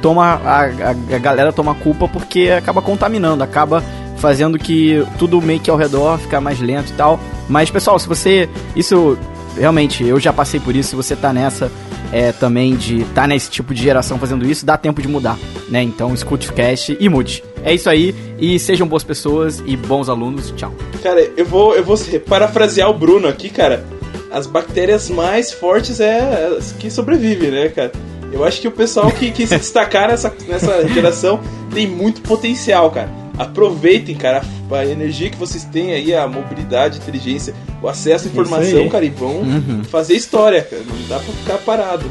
[0.00, 3.82] toma a, a, a galera toma culpa porque acaba contaminando, acaba
[4.22, 7.18] fazendo que tudo meio que ao redor fica mais lento e tal.
[7.48, 9.18] Mas pessoal, se você isso
[9.58, 11.70] realmente eu já passei por isso, se você tá nessa
[12.12, 15.36] é, também de tá nesse tipo de geração fazendo isso, dá tempo de mudar,
[15.68, 15.82] né?
[15.82, 17.42] Então escute o cast e mude.
[17.64, 20.54] É isso aí e sejam boas pessoas e bons alunos.
[20.56, 20.72] Tchau.
[21.02, 23.84] Cara, eu vou, eu vou parafrasear o Bruno aqui, cara.
[24.30, 27.90] As bactérias mais fortes é as que sobrevivem, né, cara?
[28.32, 31.40] Eu acho que o pessoal que, que se destacar nessa, nessa geração
[31.74, 33.21] tem muito potencial, cara.
[33.38, 38.30] Aproveitem, cara, a, energia que vocês têm aí, a mobilidade, a inteligência, o acesso à
[38.30, 39.82] informação, cara, e vão Uhum.
[39.84, 40.82] fazer história, cara.
[40.86, 42.04] Não dá pra ficar parado.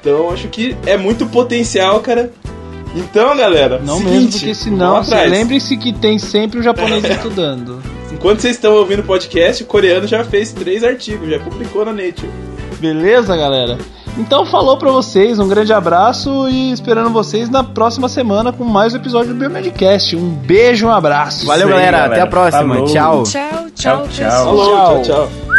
[0.00, 2.30] Então, acho que é muito potencial, cara.
[2.94, 5.30] Então, galera, Não seguinte, mesmo, porque senão, atrás.
[5.30, 7.82] lembre-se que tem sempre o japonês estudando.
[8.12, 11.92] Enquanto vocês estão ouvindo o podcast, o coreano já fez três artigos, já publicou na
[11.92, 12.28] Nature.
[12.78, 13.78] Beleza, galera?
[14.16, 18.92] Então falou pra vocês, um grande abraço e esperando vocês na próxima semana com mais
[18.92, 20.16] um episódio do Biomedcast.
[20.16, 21.46] Um beijo, um abraço.
[21.46, 22.04] Valeu, galera.
[22.04, 22.74] Até a próxima.
[22.74, 22.88] Falou.
[22.88, 23.22] Tchau.
[23.22, 25.02] Tchau, tchau, Tchau.
[25.02, 25.02] tchau.
[25.02, 25.51] tchau.